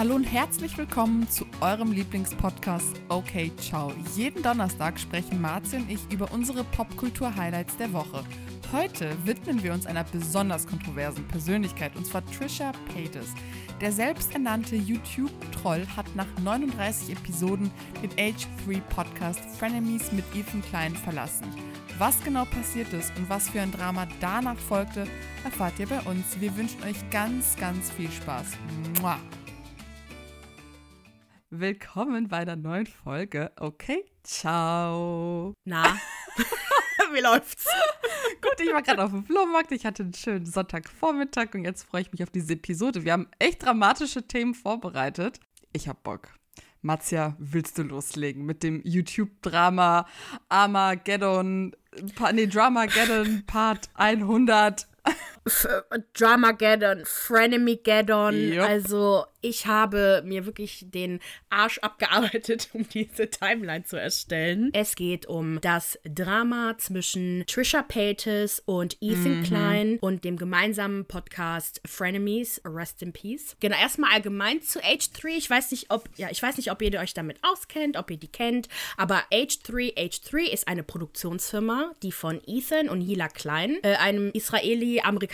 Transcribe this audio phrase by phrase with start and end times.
[0.00, 3.92] Hallo und herzlich willkommen zu eurem Lieblingspodcast Okay Ciao.
[4.16, 8.24] Jeden Donnerstag sprechen Marzi und ich über unsere Popkultur-Highlights der Woche.
[8.72, 13.26] Heute widmen wir uns einer besonders kontroversen Persönlichkeit, und zwar Trisha Paytas.
[13.82, 17.70] Der selbsternannte YouTube-Troll hat nach 39 Episoden
[18.02, 21.44] den H3-Podcast Frenemies mit Ethan Klein verlassen.
[21.98, 25.06] Was genau passiert ist und was für ein Drama danach folgte,
[25.44, 26.40] erfahrt ihr bei uns.
[26.40, 28.46] Wir wünschen euch ganz, ganz viel Spaß.
[29.02, 29.18] Mua.
[31.52, 33.50] Willkommen bei der neuen Folge.
[33.58, 35.52] Okay, ciao.
[35.64, 35.82] Na,
[37.12, 37.66] wie läuft's?
[38.40, 42.02] Gut, ich war gerade auf dem Flohmarkt, ich hatte einen schönen Sonntagvormittag und jetzt freue
[42.02, 43.04] ich mich auf diese Episode.
[43.04, 45.40] Wir haben echt dramatische Themen vorbereitet.
[45.72, 46.28] Ich hab Bock.
[46.82, 50.06] Matzia, willst du loslegen mit dem YouTube-Drama
[50.48, 51.74] Armageddon,
[52.32, 54.86] nee, Dramageddon Part 100?
[56.14, 58.52] Dramageddon, Frenemy-Geddon.
[58.54, 58.64] Jupp.
[58.64, 64.70] Also, ich habe mir wirklich den Arsch abgearbeitet, um diese Timeline zu erstellen.
[64.72, 71.80] Es geht um das Drama zwischen Trisha Paytas und Ethan Klein und dem gemeinsamen Podcast
[71.86, 73.56] Frenemies, Rest in Peace.
[73.60, 75.28] Genau, erstmal allgemein zu H3.
[75.36, 78.16] Ich weiß nicht, ob, ja, ich weiß nicht, ob ihr euch damit auskennt, ob ihr
[78.16, 83.94] die kennt, aber H3, H3 ist eine Produktionsfirma, die von Ethan und Hila Klein, äh,
[83.96, 84.30] einem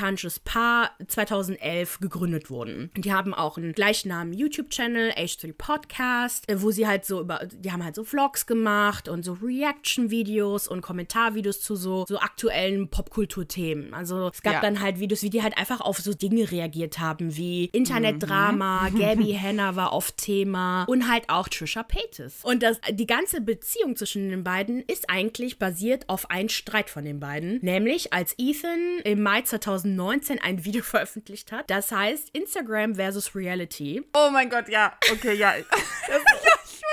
[0.07, 2.91] israeli-amerikanisches Paar, 2011 gegründet wurden.
[2.97, 7.73] Die haben auch einen gleichnamigen YouTube-Channel, H3 Podcast, äh, wo sie halt so über, die
[7.73, 13.95] haben halt so Vlogs gemacht und so Reaction-Videos und Kommentarvideos zu so, so aktuellen Popkulturthemen.
[13.95, 14.61] Also es gab Ja.
[14.61, 19.37] dann halt Videos, wie die halt einfach auf so Dinge reagiert haben, wie Internetdrama, Gabby
[19.41, 22.43] Hanna war oft Thema und halt auch Trisha Paytas.
[22.43, 27.05] Und das, die ganze Beziehung zwischen den beiden ist eigentlich basiert auf einen Streit von
[27.05, 27.59] den beiden.
[27.63, 29.43] Nämlich als Ethan im Mai
[29.87, 31.71] 2019 ein Video veröffentlicht hat.
[31.71, 34.03] Das heißt Instagram versus Reality.
[34.15, 34.93] Oh mein Gott, ja.
[35.13, 35.55] Okay, ja.
[36.09, 36.23] Das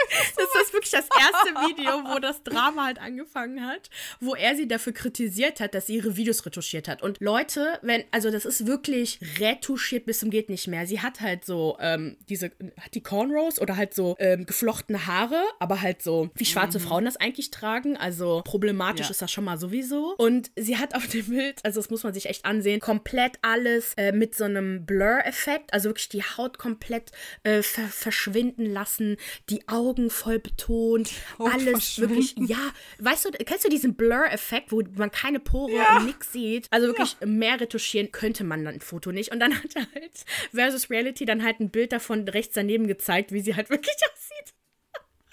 [0.64, 4.94] ist wirklich das erste Video, wo das Drama halt angefangen hat, wo er sie dafür
[4.94, 7.02] kritisiert hat, dass sie ihre Videos retuschiert hat.
[7.02, 10.88] Und Leute, wenn, also das ist wirklich retuschiert bis zum geht nicht mehr.
[10.88, 15.44] Sie hat halt so ähm, diese, hat die Cornrows oder halt so ähm, geflochtene Haare,
[15.60, 17.98] aber halt so, wie schwarze Frauen das eigentlich tragen.
[17.98, 19.12] Also problematisch Ja.
[19.12, 20.16] ist das schon mal sowieso.
[20.18, 23.94] Und sie hat auf dem Bild, also das muss man sich echt ansehen, komplett alles
[23.98, 27.12] äh, mit so einem Blur-Effekt, also wirklich die Haut komplett
[27.44, 29.18] äh, ver verschwinden lassen,
[29.50, 34.82] die Augen voll betont, Haut alles wirklich, ja, weißt du, kennst du diesen Blur-Effekt, wo
[34.96, 35.98] man keine Pore Ja.
[35.98, 36.68] und nix sieht?
[36.72, 39.32] Also wirklich mehr retuschieren könnte man dann ein Foto nicht.
[39.32, 43.32] Und dann hat er halt versus Reality dann halt ein Bild davon rechts daneben gezeigt,
[43.32, 44.53] wie sie halt wirklich aussieht.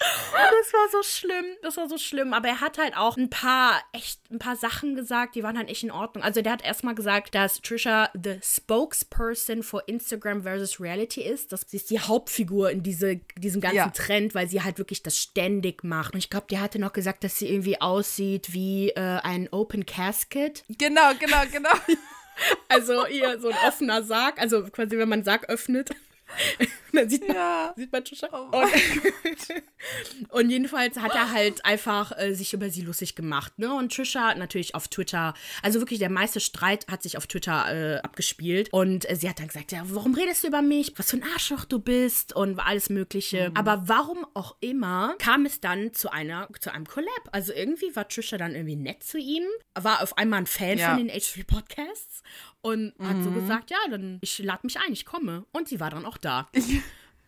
[0.01, 2.33] Das war so schlimm, das war so schlimm.
[2.33, 5.69] Aber er hat halt auch ein paar, echt, ein paar Sachen gesagt, die waren halt
[5.69, 6.23] echt in Ordnung.
[6.23, 11.51] Also der hat erstmal gesagt, dass Trisha the Spokesperson for Instagram versus Reality ist.
[11.51, 13.89] Das sie ist die Hauptfigur in diese, diesem ganzen Ja.
[13.89, 16.13] Trend, weil sie halt wirklich das ständig macht.
[16.13, 19.85] Und ich glaube, der hatte noch gesagt, dass sie irgendwie aussieht wie äh, ein Open
[19.85, 20.63] Casket.
[20.77, 21.69] Genau, genau, genau.
[22.69, 25.91] Also ihr so ein offener Sarg, also quasi, wenn man einen Sarg öffnet.
[26.93, 27.73] Dann sieht man, Ja.
[27.77, 28.27] sieht man Trisha.
[28.31, 28.69] Oh und,
[30.29, 33.73] und jedenfalls hat er halt einfach äh, sich über sie lustig gemacht, ne?
[33.73, 35.33] Und Trisha natürlich auf Twitter,
[35.63, 38.69] also wirklich der meiste Streit hat sich auf Twitter äh, abgespielt.
[38.73, 40.93] Und äh, sie hat dann gesagt, ja, warum redest du über mich?
[40.97, 43.51] Was für ein Arschloch du bist und alles Mögliche.
[43.55, 47.29] Aber warum auch immer kam es dann zu einer, zu einem Collab.
[47.31, 49.43] Also irgendwie war Trisha dann irgendwie nett zu ihm,
[49.75, 50.89] war auf einmal ein Fan Ja.
[50.89, 52.21] von den H3 Podcasts
[52.61, 55.45] und hat so gesagt, ja, dann ich lade mich ein, ich komme.
[55.51, 56.49] Und sie war dann auch da.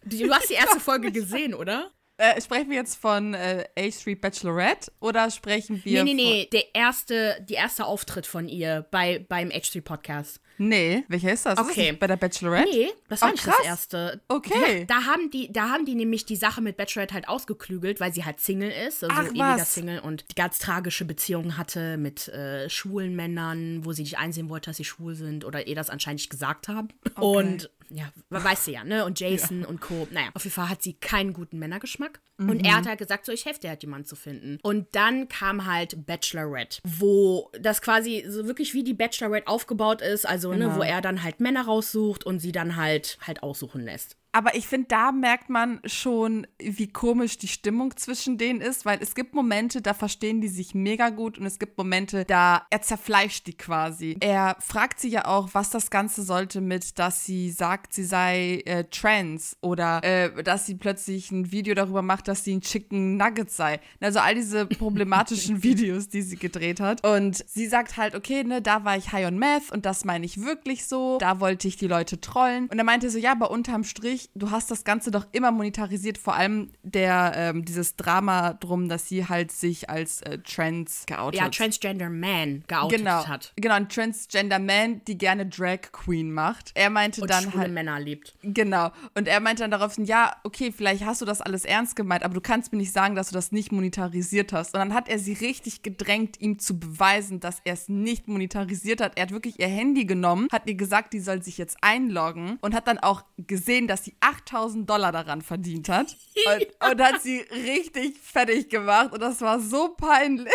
[0.05, 1.89] Du hast die erste Folge gesehen, oder?
[2.17, 6.75] Äh, sprechen wir jetzt von äh, H3 Bachelorette oder sprechen wir Nee, nee, nee, der
[6.75, 10.39] erste, die erste Auftritt von ihr bei, beim H3 Podcast.
[10.57, 11.53] Nee, welcher ist das?
[11.59, 11.91] Ist das Okay.
[11.93, 12.69] bei der Bachelorette?
[12.69, 13.55] Nee, das war Oh, nicht krass.
[13.57, 14.21] das erste.
[14.27, 14.79] Okay.
[14.79, 18.13] Ja, da haben die, da haben die nämlich die Sache mit Bachelorette halt ausgeklügelt, weil
[18.13, 19.73] sie halt Single ist, also Ach, ewiger was.
[19.73, 24.49] Single und die ganz tragische Beziehungen hatte mit äh, schwulen Männern, wo sie nicht einsehen
[24.49, 26.89] wollte, dass sie schwul sind oder ihr das anscheinend nicht gesagt haben.
[27.19, 29.05] Und ja, weißt du ja, ne?
[29.05, 30.07] Und Jason und Co.
[30.11, 32.21] Naja, auf jeden Fall hat sie keinen guten Männergeschmack.
[32.39, 32.65] Und Mhm.
[32.65, 34.57] er hat halt gesagt, so, ich helfe dir halt jemanden zu finden.
[34.63, 40.27] Und dann kam halt Bachelorette, wo das quasi so wirklich wie die Bachelorette aufgebaut ist,
[40.27, 40.77] also, ne, Genau.
[40.77, 44.17] wo er dann halt Männer raussucht und sie dann halt halt aussuchen lässt.
[44.35, 48.97] Aber ich finde, da merkt man schon, wie komisch die Stimmung zwischen denen ist, weil
[48.99, 52.81] es gibt Momente, da verstehen die sich mega gut und es gibt Momente, da er
[52.81, 54.17] zerfleischt die quasi.
[54.21, 58.63] Er fragt sie ja auch, was das Ganze sollte mit, dass sie sagt, sie sei
[58.65, 63.17] äh, trans oder äh, dass sie plötzlich ein Video darüber macht, dass sie ein Chicken
[63.17, 63.79] Nugget sei.
[63.99, 67.05] Also all diese problematischen Videos, die sie gedreht hat.
[67.05, 70.25] Und sie sagt halt, okay, ne, da war ich high on meth und das meine
[70.25, 71.19] ich wirklich so.
[71.19, 72.67] Da wollte ich die Leute trollen.
[72.69, 75.51] Und er meinte so, ja, aber unterm Strich ehrlich, du hast das Ganze doch immer
[75.51, 81.05] monetarisiert, vor allem der, ähm, dieses Drama drum, dass sie halt sich als äh, trans
[81.05, 83.53] geoutet Ja, Transgender Man geoutet genau, hat.
[83.55, 86.71] Genau, ein Transgender Man, die gerne Drag Queen macht.
[86.73, 87.73] Er meinte Und dann halt.
[87.73, 88.35] Männer liebt.
[88.43, 88.91] Genau.
[89.15, 92.33] Und er meinte dann daraufhin, ja, okay, vielleicht hast du das alles ernst gemeint, aber
[92.33, 94.73] du kannst mir nicht sagen, dass du das nicht monetarisiert hast.
[94.73, 99.01] Und dann hat er sie richtig gedrängt, ihm zu beweisen, dass er es nicht monetarisiert
[99.01, 99.17] hat.
[99.17, 102.75] Er hat wirklich ihr Handy genommen, hat ihr gesagt, die soll sich jetzt einloggen und
[102.75, 106.15] hat dann auch gesehen, dass sie 8000 Dollar daran verdient hat.
[106.45, 109.13] Und, und hat sie richtig fertig gemacht.
[109.13, 110.51] Und das war so peinlich.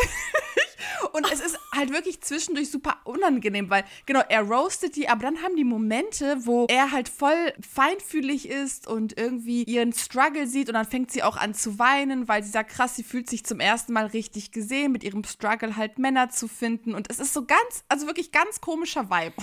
[1.12, 5.42] Und es ist halt wirklich zwischendurch super unangenehm, weil, genau, er roastet die, aber dann
[5.42, 10.74] haben die Momente, wo er halt voll feinfühlig ist und irgendwie ihren Struggle sieht und
[10.74, 13.60] dann fängt sie auch an zu weinen, weil sie sagt, krass, sie fühlt sich zum
[13.60, 16.94] ersten Mal richtig gesehen, mit ihrem Struggle halt Männer zu finden.
[16.94, 19.34] Und es ist so ganz, also wirklich ganz komischer Vibe.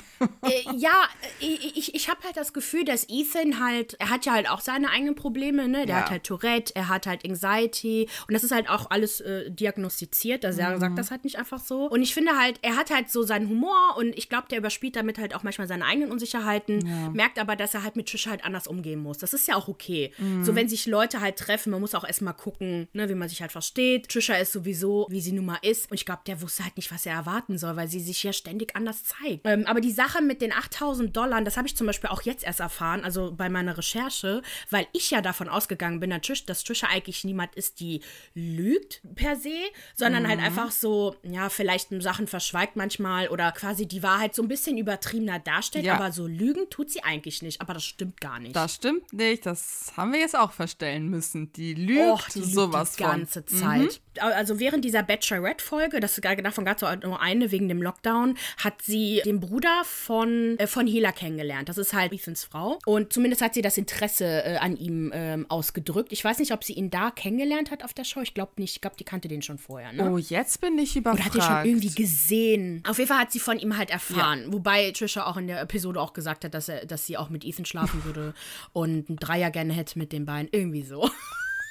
[0.43, 0.93] äh, ja,
[1.39, 4.61] ich, ich, ich habe halt das Gefühl, dass Ethan halt, er hat ja halt auch
[4.61, 5.85] seine eigenen Probleme, ne?
[5.85, 6.01] Der Ja.
[6.03, 10.45] hat halt Tourette, er hat halt Anxiety und das ist halt auch alles äh, diagnostiziert.
[10.45, 11.89] Also er sagt das halt nicht einfach so.
[11.89, 14.95] Und ich finde halt, er hat halt so seinen Humor und ich glaube, der überspielt
[14.95, 18.45] damit halt auch manchmal seine eigenen Unsicherheiten, merkt aber, dass er halt mit Trisha halt
[18.45, 19.17] anders umgehen muss.
[19.17, 20.11] Das ist ja auch okay.
[20.41, 23.41] So, wenn sich Leute halt treffen, man muss auch erstmal gucken, ne, wie man sich
[23.41, 24.07] halt versteht.
[24.09, 25.89] Trisha ist sowieso, wie sie nun mal ist.
[25.91, 28.31] Und ich glaube, der wusste halt nicht, was er erwarten soll, weil sie sich ja
[28.31, 29.41] ständig anders zeigt.
[29.45, 32.43] Ähm, aber die Sache mit den 8000 Dollar, das habe ich zum Beispiel auch jetzt
[32.43, 36.63] erst erfahren, also bei meiner Recherche, weil ich ja davon ausgegangen bin, dass Trish- dass
[36.63, 38.01] Trisha eigentlich niemand ist, die
[38.33, 39.49] lügt per se,
[39.95, 44.47] sondern halt einfach so, ja, vielleicht Sachen verschweigt manchmal oder quasi die Wahrheit so ein
[44.47, 45.95] bisschen übertriebener darstellt, Ja.
[45.95, 47.61] aber so lügen tut sie eigentlich nicht.
[47.61, 48.55] Aber das stimmt gar nicht.
[48.55, 51.51] Das stimmt nicht, das haben wir jetzt auch feststellen müssen.
[51.53, 53.11] Die lügt Och, die lügt sowas die von.
[53.11, 54.01] ganze Zeit.
[54.19, 59.21] Also während dieser Bachelorette-Folge, das davon gab es nur eine wegen dem Lockdown, hat sie
[59.25, 61.69] den Bruder von, äh, von Hela kennengelernt.
[61.69, 62.79] Das ist halt Ethans Frau.
[62.85, 66.11] Und zumindest hat sie das Interesse äh, an ihm ähm, ausgedrückt.
[66.11, 68.21] Ich weiß nicht, ob sie ihn da kennengelernt hat auf der Show.
[68.21, 68.75] Ich glaube nicht.
[68.75, 69.91] Ich glaube, die kannte den schon vorher.
[69.93, 70.09] Ne?
[70.09, 71.25] Oh, jetzt bin ich Oder überfragt.
[71.25, 72.83] hat die schon irgendwie gesehen.
[72.87, 74.45] Auf jeden Fall hat sie von ihm halt erfahren.
[74.51, 77.45] Wobei Trisha auch in der Episode auch gesagt hat, dass, er, dass sie auch mit
[77.45, 78.33] Ethan schlafen würde
[78.73, 80.49] und einen Dreier gerne hätte mit den beiden.
[80.51, 81.09] Irgendwie so.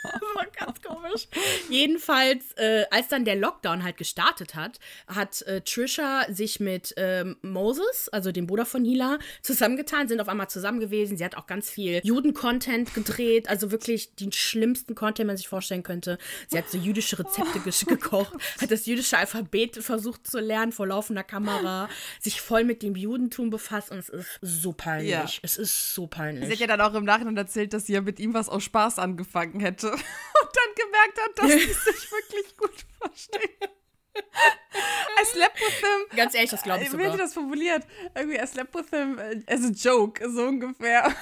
[0.04, 1.28] Das war ganz komisch.
[1.70, 7.36] Jedenfalls, äh, als dann der Lockdown halt gestartet hat, hat äh, Trisha sich mit ähm,
[7.42, 11.16] Moses, also dem Bruder von Hila, zusammengetan, sind auf einmal zusammen gewesen.
[11.16, 15.48] Sie hat auch ganz viel Juden-Content gedreht, also wirklich den schlimmsten Content, den man sich
[15.48, 16.18] vorstellen könnte.
[16.48, 20.86] Sie hat so jüdische Rezepte ge gekocht, hat das jüdische Alphabet versucht zu lernen vor
[20.86, 21.88] laufender Kamera,
[22.20, 25.10] sich voll mit dem Judentum befasst und es ist so peinlich.
[25.10, 25.26] Ja.
[25.42, 26.46] Es ist so peinlich.
[26.46, 28.62] Sie hat ja dann auch im Nachhinein erzählt, dass sie ja mit ihm was aus
[28.64, 33.70] Spaß angefangen hätte und dann gemerkt hat, dass sie sich wirklich gut verstehen.
[34.16, 36.16] I slept with him.
[36.16, 37.12] Ganz ehrlich, das glaube ich Wie hat sogar.
[37.12, 37.84] die das formuliert?
[38.14, 41.04] Irgendwie, I slept with him äh, as a joke, so ungefähr.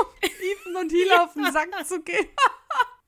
[0.00, 2.28] Um Ethan und Hila auf den Sack zu gehen.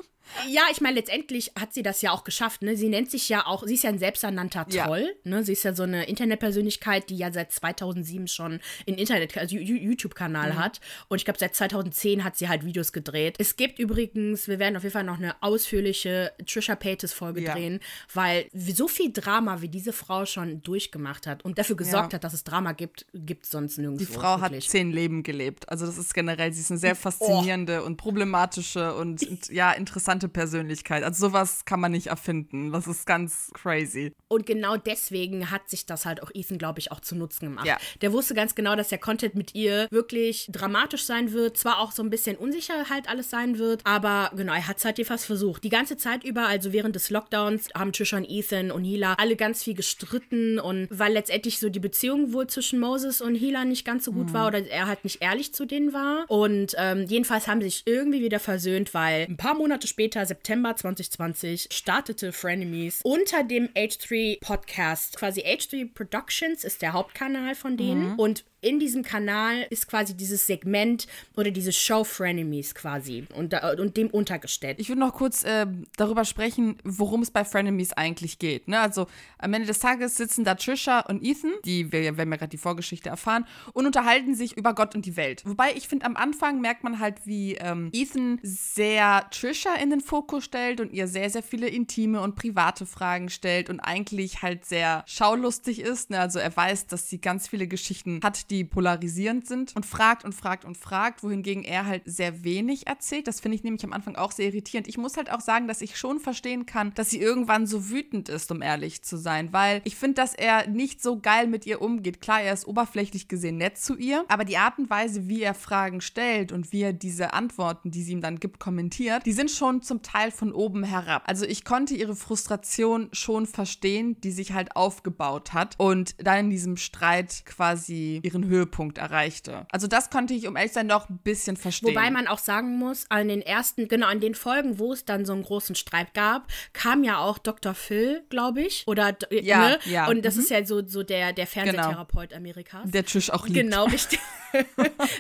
[0.49, 2.62] Ja, ich meine, letztendlich hat sie das ja auch geschafft.
[2.62, 2.76] Ne?
[2.76, 4.87] Sie nennt sich ja auch, sie ist ja ein selbsternannter Ja.
[4.87, 5.14] Troll.
[5.25, 5.44] Ne?
[5.44, 10.56] Sie ist ja so eine Internetpersönlichkeit, die ja seit 2007 schon einen Internet, also YouTube-Kanal
[10.56, 10.81] hat.
[11.08, 13.37] Und ich glaube, seit 2010 hat sie halt Videos gedreht.
[13.38, 17.55] Es gibt übrigens, wir werden auf jeden Fall noch eine ausführliche Trisha Paytas-Folge Ja.
[17.55, 17.81] drehen,
[18.14, 22.17] weil so viel Drama, wie diese Frau schon durchgemacht hat und dafür gesorgt Ja.
[22.17, 24.05] hat, dass es Drama gibt, gibt es sonst nirgendwo.
[24.05, 24.69] Die Frau hat wirklich.
[24.69, 25.69] zehn Leben gelebt.
[25.69, 30.21] Also das ist generell, sie ist eine sehr faszinierende und problematische und int- ja, interessante
[30.29, 31.02] Persönlichkeit.
[31.02, 32.72] Also sowas kann man nicht erfinden.
[32.72, 34.12] Das ist ganz crazy.
[34.29, 37.67] Und genau deswegen hat sich das halt auch Ethan, glaube ich, auch zu Nutzen gemacht.
[37.67, 37.79] Ja.
[38.00, 41.56] Der wusste ganz genau, dass der Content mit ihr wirklich dramatisch sein wird.
[41.56, 44.84] Zwar auch so ein bisschen unsicher halt alles sein wird, aber genau, er hat es
[44.84, 45.64] halt hier fast versucht.
[45.64, 49.36] Die ganze Zeit über, also während des Lockdowns, haben Trisha und Ethan und Hila alle
[49.36, 53.84] ganz viel gestritten und weil letztendlich so die Beziehung wohl zwischen Moses und Hila nicht
[53.84, 56.24] ganz so gut war oder er halt nicht ehrlich zu denen war.
[56.29, 60.76] Und ähm, jedenfalls haben sie sich irgendwie wieder versöhnt, weil ein paar Monate später, September
[60.76, 65.16] 2020, startete Frenemies unter dem H3 Podcast.
[65.16, 68.16] Quasi H3 Productions ist der Hauptkanal von denen.
[68.16, 73.96] Und in diesem Kanal ist quasi dieses Segment oder diese Show Frenemies quasi und, und
[73.96, 74.78] dem untergestellt.
[74.78, 75.66] Ich würde noch kurz äh,
[75.96, 78.69] darüber sprechen, worum es bei Frenemies eigentlich geht.
[78.69, 78.78] Ne?
[78.78, 82.36] Also am Ende des Tages sitzen da Trisha und Ethan, die wir, wir haben ja
[82.36, 85.42] gerade die Vorgeschichte erfahren, und unterhalten sich über Gott und die Welt.
[85.44, 90.00] Wobei ich finde, am Anfang merkt man halt, wie ähm, Ethan sehr Trisha in den
[90.00, 94.64] Fokus stellt und ihr sehr, sehr viele intime und private Fragen stellt und eigentlich halt
[94.64, 96.10] sehr schaulustig ist.
[96.10, 96.20] Ne?
[96.20, 100.34] Also er weiß, dass sie ganz viele Geschichten hat, die polarisierend sind und fragt und
[100.34, 103.26] fragt und fragt, wohingegen er halt sehr wenig erzählt.
[103.26, 104.86] Das finde ich nämlich am Anfang auch sehr irritierend.
[104.88, 108.28] Ich muss halt auch sagen, dass ich schon verstehen kann, dass sie irgendwann so wütend
[108.28, 111.80] ist, um ehrlich zu sein, weil ich finde, dass er nicht so geil mit ihr
[111.80, 112.20] umgeht.
[112.20, 115.54] Klar, er ist oberflächlich gesehen nett zu ihr, aber die Art und Weise, wie er
[115.54, 119.50] Fragen stellt und wie er diese Antworten, die sie ihm dann gibt, kommentiert, die sind
[119.50, 121.22] schon zum Teil von oben herab.
[121.26, 126.50] Also ich konnte ihre Frustration schon verstehen, die sich halt aufgebaut hat und dann in
[126.50, 129.67] diesem Streit quasi ihren Höhepunkt erreichte.
[129.70, 131.91] Also das konnte ich, um ehrlich zu sein, noch ein bisschen verstehen.
[131.91, 135.25] Wobei man auch sagen muss, an den ersten, genau, an den Folgen, wo es dann
[135.25, 137.75] so einen großen Streit gab, kam ja auch Dr.
[137.75, 138.84] Phil, glaube ich.
[138.87, 139.79] Oder, ja, ne?
[139.87, 140.08] ja.
[140.08, 140.41] Und das mhm.
[140.43, 142.39] ist ja so, so der, der Fernsehtherapeut genau.
[142.39, 142.91] Amerikas.
[142.91, 143.58] Der Tisch auch liebt.
[143.58, 144.20] Genau, richtig.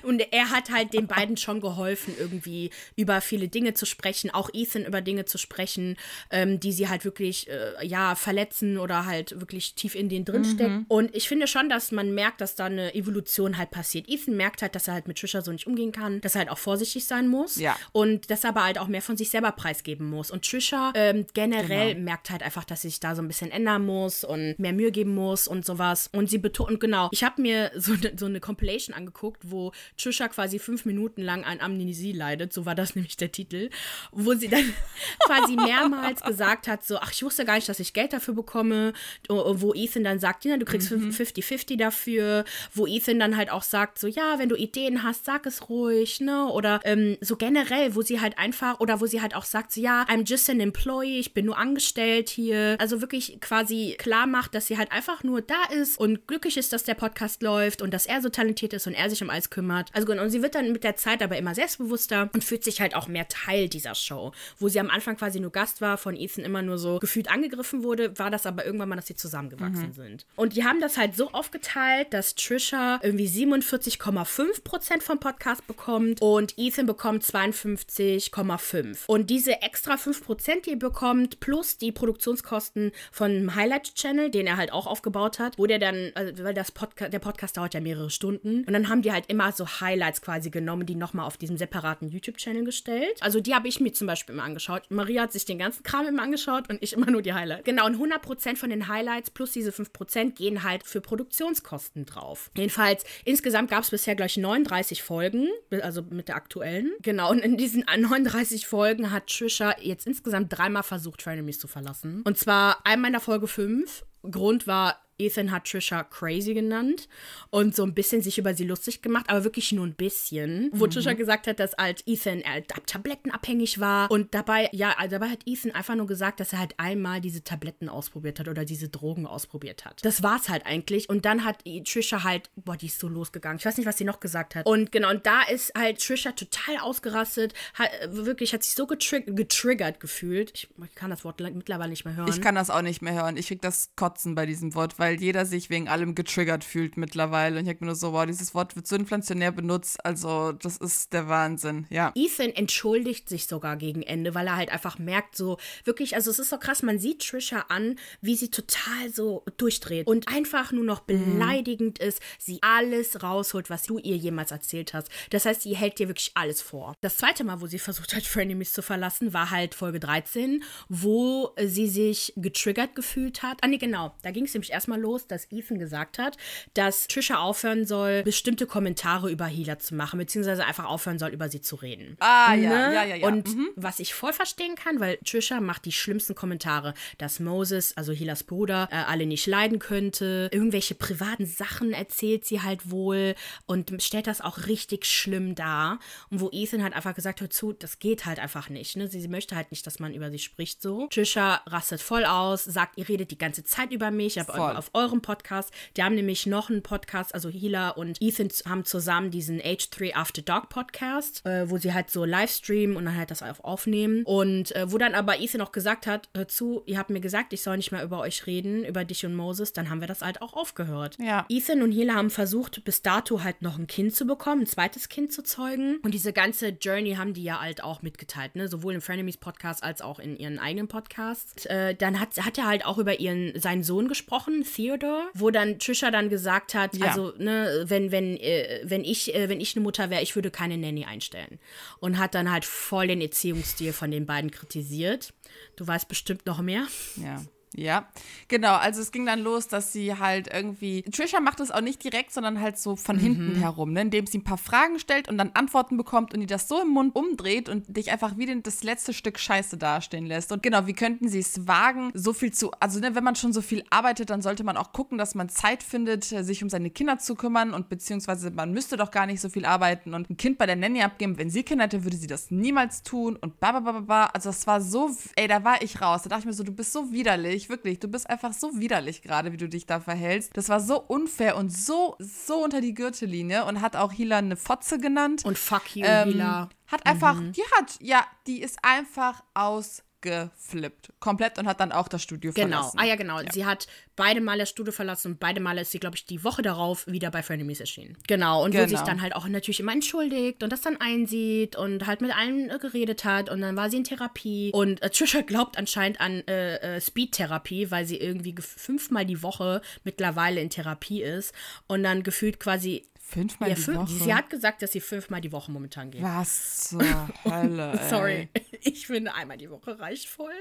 [0.02, 4.50] und er hat halt den beiden schon geholfen, irgendwie über viele Dinge zu sprechen, auch
[4.52, 5.96] Ethan über Dinge zu sprechen,
[6.30, 10.44] ähm, die sie halt wirklich, äh, ja, verletzen oder halt wirklich tief in den drin
[10.44, 10.74] stecken.
[10.74, 10.86] Mhm.
[10.88, 13.11] Und ich finde schon, dass man merkt, dass da eine Evolution
[13.58, 14.08] halt passiert.
[14.08, 16.50] Ethan merkt halt, dass er halt mit Trisha so nicht umgehen kann, dass er halt
[16.50, 17.56] auch vorsichtig sein muss.
[17.56, 17.76] Ja.
[17.92, 20.30] Und dass er aber halt auch mehr von sich selber preisgeben muss.
[20.30, 22.04] Und Trisha ähm, generell genau.
[22.04, 25.14] merkt halt einfach, dass sich da so ein bisschen ändern muss und mehr Mühe geben
[25.14, 26.08] muss und sowas.
[26.12, 30.28] Und sie betont, genau, ich habe mir so, ne, so eine Compilation angeguckt, wo Trisha
[30.28, 33.70] quasi fünf Minuten lang an Amnesie leidet, so war das nämlich der Titel,
[34.12, 34.72] wo sie dann
[35.26, 38.92] quasi mehrmals gesagt hat, so, ach, ich wusste gar nicht, dass ich Geld dafür bekomme,
[39.28, 41.78] wo Ethan dann sagt, ja, du kriegst 50-50 mhm.
[41.78, 45.68] dafür, wo Ethan dann halt auch sagt, so, ja, wenn du Ideen hast, sag es
[45.68, 49.44] ruhig, ne, oder ähm, so generell, wo sie halt einfach, oder wo sie halt auch
[49.44, 53.96] sagt, so, ja, I'm just an employee, ich bin nur angestellt hier, also wirklich quasi
[53.98, 57.42] klar macht, dass sie halt einfach nur da ist und glücklich ist, dass der Podcast
[57.42, 59.90] läuft und dass er so talentiert ist und er sich um alles kümmert.
[59.92, 62.94] Also und sie wird dann mit der Zeit aber immer selbstbewusster und fühlt sich halt
[62.94, 64.32] auch mehr Teil dieser Show.
[64.58, 67.82] Wo sie am Anfang quasi nur Gast war, von Ethan immer nur so gefühlt angegriffen
[67.82, 69.92] wurde, war das aber irgendwann mal, dass sie zusammengewachsen mhm.
[69.92, 70.26] sind.
[70.36, 76.54] Und die haben das halt so aufgeteilt, dass Trisha irgendwie 47,5% vom Podcast bekommt und
[76.56, 79.06] Ethan bekommt 52,5.
[79.06, 84.56] Und diese extra 5%, die ihr bekommt, plus die Produktionskosten von Highlight Channel, den er
[84.56, 87.80] halt auch aufgebaut hat, wo der dann, also, weil das Podca der Podcast dauert ja
[87.80, 88.64] mehrere Stunden.
[88.64, 92.08] Und dann haben die halt immer so Highlights quasi genommen, die nochmal auf diesem separaten
[92.08, 93.18] YouTube-Channel gestellt.
[93.20, 94.82] Also die habe ich mir zum Beispiel immer angeschaut.
[94.90, 97.64] Maria hat sich den ganzen Kram immer angeschaut und ich immer nur die Highlights.
[97.64, 102.50] Genau, und 100% von den Highlights plus diese 5% gehen halt für Produktionskosten drauf.
[102.72, 105.48] Jedenfalls, insgesamt gab es bisher gleich 39 Folgen,
[105.82, 106.90] also mit der aktuellen.
[107.02, 112.22] Genau, und in diesen 39 Folgen hat Trisha jetzt insgesamt dreimal versucht, Frenemies zu verlassen.
[112.24, 117.08] Und zwar einmal in der Folge 5 Grund war Ethan hat Trisha crazy genannt
[117.50, 120.70] und so ein bisschen sich über sie lustig gemacht, aber wirklich nur ein bisschen.
[120.72, 120.90] Wo mhm.
[120.90, 125.40] Trisha gesagt hat, dass halt Ethan äh, tablettenabhängig war und dabei, ja, also dabei hat
[125.46, 129.26] Ethan einfach nur gesagt, dass er halt einmal diese Tabletten ausprobiert hat oder diese Drogen
[129.26, 130.04] ausprobiert hat.
[130.04, 131.08] Das war's halt eigentlich.
[131.08, 133.58] Und dann hat Trisha halt, boah, die ist so losgegangen.
[133.58, 134.66] Ich weiß nicht, was sie noch gesagt hat.
[134.66, 139.24] Und genau, und da ist halt Trisha total ausgerastet, hat, wirklich hat sich so getrig
[139.26, 140.52] getriggert gefühlt.
[140.54, 142.28] Ich, ich kann das Wort mittlerweile nicht mehr hören.
[142.28, 143.36] Ich kann das auch nicht mehr hören.
[143.36, 147.56] Ich krieg das Kotzen bei diesem Wort, weil jeder sich wegen allem getriggert fühlt mittlerweile.
[147.56, 150.04] Und ich denke mir nur so, wow, dieses Wort wird so inflationär benutzt.
[150.04, 152.12] Also, das ist der Wahnsinn, ja.
[152.14, 156.38] Ethan entschuldigt sich sogar gegen Ende, weil er halt einfach merkt, so wirklich, also es
[156.38, 160.84] ist so krass, man sieht Trisha an, wie sie total so durchdreht und einfach nur
[160.84, 161.36] noch mhm.
[161.36, 162.08] beleidigend mhm.
[162.08, 165.08] ist, sie alles rausholt, was du ihr jemals erzählt hast.
[165.30, 166.94] Das heißt, sie hält dir wirklich alles vor.
[167.00, 171.54] Das zweite Mal, wo sie versucht hat, Frenemies zu verlassen, war halt Folge 13, wo
[171.58, 173.58] sie sich getriggert gefühlt hat.
[173.62, 174.14] Ah, nee, genau.
[174.22, 176.36] Da ging es nämlich erstmal los, dass Ethan gesagt hat,
[176.74, 181.48] dass Trisha aufhören soll, bestimmte Kommentare über Healer zu machen, beziehungsweise einfach aufhören soll, über
[181.48, 182.16] sie zu reden.
[182.20, 182.62] Ah, ne?
[182.62, 183.26] ja, ja, ja, ja.
[183.26, 183.68] Und mhm.
[183.76, 188.44] was ich voll verstehen kann, weil Trisha macht die schlimmsten Kommentare, dass Moses, also Healers
[188.44, 190.48] Bruder, äh, alle nicht leiden könnte.
[190.52, 193.34] Irgendwelche privaten Sachen erzählt sie halt wohl
[193.66, 195.98] und stellt das auch richtig schlimm dar.
[196.30, 198.96] Und wo Ethan halt einfach gesagt hat, zu, das geht halt einfach nicht.
[198.96, 199.08] Ne?
[199.08, 201.08] Sie, sie möchte halt nicht, dass man über sie spricht so.
[201.08, 205.22] Trisha rastet voll aus, sagt, ihr redet die ganze Zeit über mich, aber auf eurem
[205.22, 205.70] Podcast.
[205.96, 210.42] Die haben nämlich noch einen Podcast, also Hila und Ethan haben zusammen diesen H3 After
[210.42, 214.24] Dark Podcast, äh, wo sie halt so Livestreamen und dann halt das aufnehmen.
[214.24, 217.52] Und äh, wo dann aber Ethan auch gesagt hat, hör zu, ihr habt mir gesagt,
[217.52, 220.22] ich soll nicht mehr über euch reden, über dich und Moses, dann haben wir das
[220.22, 221.16] halt auch aufgehört.
[221.20, 221.46] Ja.
[221.48, 225.08] Ethan und Hila haben versucht, bis dato halt noch ein Kind zu bekommen, ein zweites
[225.08, 225.98] Kind zu zeugen.
[226.02, 228.66] Und diese ganze Journey haben die ja halt auch mitgeteilt, ne?
[228.66, 231.66] Sowohl im Frenemies Podcast als auch in ihren eigenen Podcasts.
[231.66, 235.78] Äh, dann hat, hat er halt auch über ihren, seinen Sohn gesprochen, Theodore, wo dann
[235.78, 237.06] Trisha dann gesagt hat, ja.
[237.06, 240.50] also ne, wenn wenn äh, wenn ich äh, wenn ich eine Mutter wäre, ich würde
[240.50, 241.58] keine Nanny einstellen
[242.00, 245.32] und hat dann halt voll den Erziehungsstil von den beiden kritisiert.
[245.76, 246.86] Du weißt bestimmt noch mehr.
[247.16, 247.42] Ja.
[247.74, 248.06] Ja,
[248.48, 248.74] genau.
[248.74, 251.02] Also es ging dann los, dass sie halt irgendwie.
[251.02, 253.20] Trisha macht es auch nicht direkt, sondern halt so von mhm.
[253.20, 254.02] hinten herum, ne?
[254.02, 256.88] indem sie ein paar Fragen stellt und dann Antworten bekommt und die das so im
[256.88, 260.52] Mund umdreht und dich einfach wie das letzte Stück Scheiße dastehen lässt.
[260.52, 262.72] Und genau, wie könnten sie es wagen, so viel zu.
[262.78, 265.48] Also, ne, wenn man schon so viel arbeitet, dann sollte man auch gucken, dass man
[265.48, 269.40] Zeit findet, sich um seine Kinder zu kümmern und beziehungsweise man müsste doch gar nicht
[269.40, 271.38] so viel arbeiten und ein Kind bei der Nanny abgeben.
[271.38, 274.24] Wenn sie Kinder hätte, würde sie das niemals tun und ba, ba, ba, ba.
[274.26, 275.10] Also, das war so.
[275.36, 276.22] Ey, da war ich raus.
[276.22, 278.00] Da dachte ich mir so, du bist so widerlich widerlich, wirklich.
[278.00, 280.56] Du bist einfach so widerlich gerade, wie du dich da verhältst.
[280.56, 284.56] Das war so unfair und so, so unter die Gürtellinie und hat auch Hila eine
[284.56, 285.44] Fotze genannt.
[285.44, 286.68] Und fuck you, ähm, Hila.
[286.86, 287.52] Hat einfach, mhm.
[287.52, 291.12] die hat, ja, die ist einfach aus geflippt.
[291.20, 292.68] Komplett und hat dann auch das Studio genau.
[292.68, 292.96] verlassen.
[292.96, 293.40] Genau, ah ja, genau.
[293.40, 293.52] Ja.
[293.52, 293.86] Sie hat
[294.16, 297.06] beide Male das Studio verlassen und beide Male ist sie, glaube ich, die Woche darauf
[297.06, 298.16] wieder bei Frenemies erschienen.
[298.26, 298.84] Genau, und genau.
[298.84, 302.20] wo sie sich dann halt auch natürlich immer entschuldigt und das dann einsieht und halt
[302.20, 305.76] mit allen äh, geredet hat und dann war sie in Therapie und äh, Trisha glaubt
[305.76, 311.52] anscheinend an äh, äh, Speed-Therapie, weil sie irgendwie fünfmal die Woche mittlerweile in Therapie ist
[311.88, 314.24] und dann gefühlt quasi Fünfmal ja, die fünf, Woche?
[314.24, 316.22] Sie hat gesagt, dass sie fünfmal die Woche momentan geht.
[316.22, 317.02] Was zur
[317.44, 318.50] Hölle, Sorry,
[318.82, 320.52] ich finde, einmal die Woche reicht voll.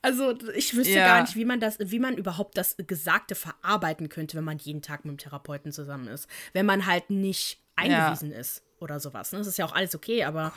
[0.00, 1.06] Also ich wüsste ja.
[1.06, 4.80] gar nicht, wie man das, wie man überhaupt das Gesagte verarbeiten könnte, wenn man jeden
[4.80, 6.28] Tag mit dem Therapeuten zusammen ist.
[6.52, 8.38] Wenn man halt nicht eingewiesen ja.
[8.38, 9.32] ist oder sowas.
[9.32, 9.38] Ne?
[9.38, 10.52] Das ist ja auch alles okay, aber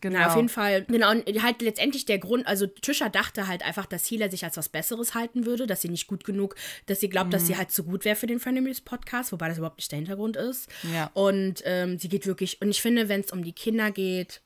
[0.00, 0.20] genau.
[0.20, 3.86] Na, auf jeden Fall, genau, und halt letztendlich der Grund, also Trisha dachte halt einfach,
[3.86, 6.54] dass Healer sich als was Besseres halten würde, dass sie nicht gut genug,
[6.86, 7.32] dass sie glaubt, mhm.
[7.32, 7.58] dass sie mhm.
[7.58, 10.70] halt zu gut wäre für den Frenemies Podcast, wobei das überhaupt nicht der Hintergrund ist.
[10.94, 11.10] Ja.
[11.14, 14.40] Und ähm, sie geht wirklich, und ich finde, wenn es um die Kinder geht,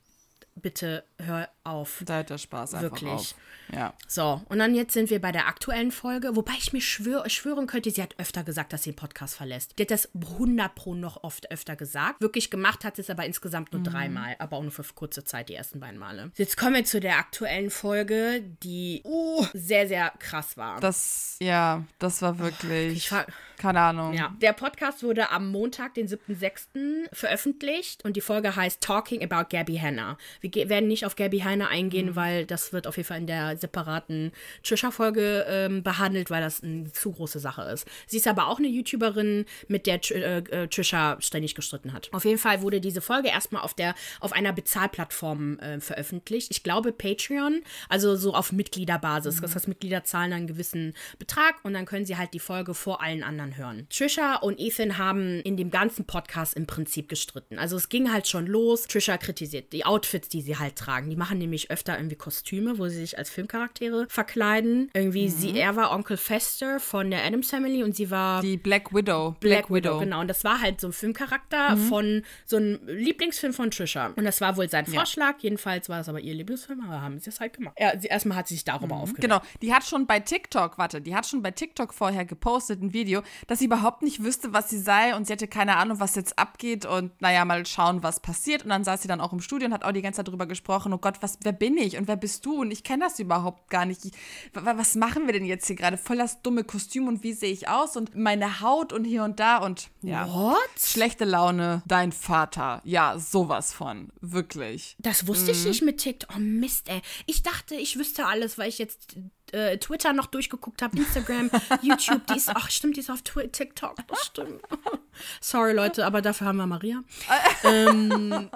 [0.55, 2.03] bitte hör auf.
[2.05, 3.11] Da hat der Spaß einfach Wirklich.
[3.11, 3.35] Auf.
[3.73, 3.93] Ja.
[4.07, 7.67] So, und dann jetzt sind wir bei der aktuellen Folge, wobei ich mir schwör, schwören
[7.67, 9.77] könnte, sie hat öfter gesagt, dass sie den Podcast verlässt.
[9.77, 12.21] Die hat das 100 pro noch oft öfter gesagt.
[12.21, 13.85] Wirklich gemacht hat sie es aber insgesamt nur mhm.
[13.85, 16.31] dreimal, aber auch nur für kurze Zeit, die ersten beiden Male.
[16.35, 20.79] Jetzt kommen wir zu der aktuellen Folge, die uh, sehr, sehr krass war.
[20.79, 22.97] Das, ja, das war wirklich.
[22.97, 23.25] Ich war,
[23.57, 24.13] keine Ahnung.
[24.13, 24.35] Ja.
[24.41, 27.13] Der Podcast wurde am Montag, den 7.6.
[27.13, 30.17] veröffentlicht und die Folge heißt Talking About Gabby Hanna.
[30.41, 32.15] Wir werden nicht auf Gabby Hanna eingehen, mhm.
[32.15, 34.31] weil das wird auf jeden Fall in der separaten
[34.63, 37.87] Trisha-Folge ähm, behandelt, weil das eine zu große Sache ist.
[38.07, 42.09] Sie ist aber auch eine YouTuberin, mit der äh, äh, Trisha ständig gestritten hat.
[42.11, 46.51] Auf jeden Fall wurde diese Folge erstmal auf, der, auf einer Bezahlplattform äh, veröffentlicht.
[46.51, 49.37] Ich glaube Patreon, also so auf Mitgliederbasis.
[49.37, 49.41] Mhm.
[49.41, 53.01] Das heißt, Mitglieder zahlen einen gewissen Betrag und dann können sie halt die Folge vor
[53.01, 53.87] allen anderen hören.
[53.89, 57.57] Trisha und Ethan haben in dem ganzen Podcast im Prinzip gestritten.
[57.57, 58.83] Also es ging halt schon los.
[58.83, 61.09] Trisha kritisiert die Outfits, die sie halt tragen.
[61.09, 64.89] Die machen nämlich öfter irgendwie Kostüme, wo sie sich als Film Charaktere verkleiden.
[64.93, 65.31] Irgendwie mhm.
[65.31, 69.35] sie, er war Onkel Fester von der Adams Family und sie war die Black Widow.
[69.39, 69.89] Black, Black Widow.
[69.91, 69.99] Widow.
[69.99, 70.21] genau.
[70.21, 71.87] Und das war halt so ein Filmcharakter mhm.
[71.87, 74.07] von so einem Lieblingsfilm von Trisha.
[74.15, 75.35] Und das war wohl sein Vorschlag.
[75.37, 75.43] Ja.
[75.43, 77.75] Jedenfalls war das aber ihr Lieblingsfilm, aber haben sie es halt gemacht.
[77.79, 79.01] Ja, sie, erstmal hat sie sich darüber mhm.
[79.01, 79.21] aufgeregt.
[79.21, 79.41] Genau.
[79.61, 83.21] Die hat schon bei TikTok, warte, die hat schon bei TikTok vorher gepostet ein Video,
[83.47, 86.37] dass sie überhaupt nicht wüsste, was sie sei und sie hatte keine Ahnung, was jetzt
[86.37, 88.63] abgeht und naja, mal schauen, was passiert.
[88.63, 90.45] Und dann saß sie dann auch im Studio und hat auch die ganze Zeit darüber
[90.45, 92.61] gesprochen, oh Gott, was, wer bin ich und wer bist du?
[92.61, 94.05] Und ich kenne das überhaupt gar nicht.
[94.05, 94.11] Ich,
[94.53, 95.97] was machen wir denn jetzt hier gerade?
[95.97, 99.39] Voll das dumme Kostüm und wie sehe ich aus und meine Haut und hier und
[99.39, 100.27] da und ja.
[100.31, 100.57] What?
[100.77, 102.81] Schlechte Laune, dein Vater.
[102.83, 104.11] Ja, sowas von.
[104.21, 104.95] Wirklich.
[104.99, 105.57] Das wusste mhm.
[105.57, 106.29] ich nicht mit TikTok.
[106.35, 107.01] Oh Mist, ey.
[107.25, 109.17] Ich dachte, ich wüsste alles, weil ich jetzt
[109.51, 111.49] äh, Twitter noch durchgeguckt habe, Instagram,
[111.81, 114.61] YouTube, die ist, ach stimmt, die ist auf Twi TikTok, das stimmt.
[115.41, 117.03] Sorry Leute, aber dafür haben wir Maria.
[117.63, 118.49] ähm,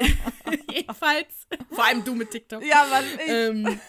[0.72, 2.64] jedenfalls, vor allem du mit TikTok.
[2.64, 3.30] Ja, Mann, ich.
[3.30, 3.80] Ähm,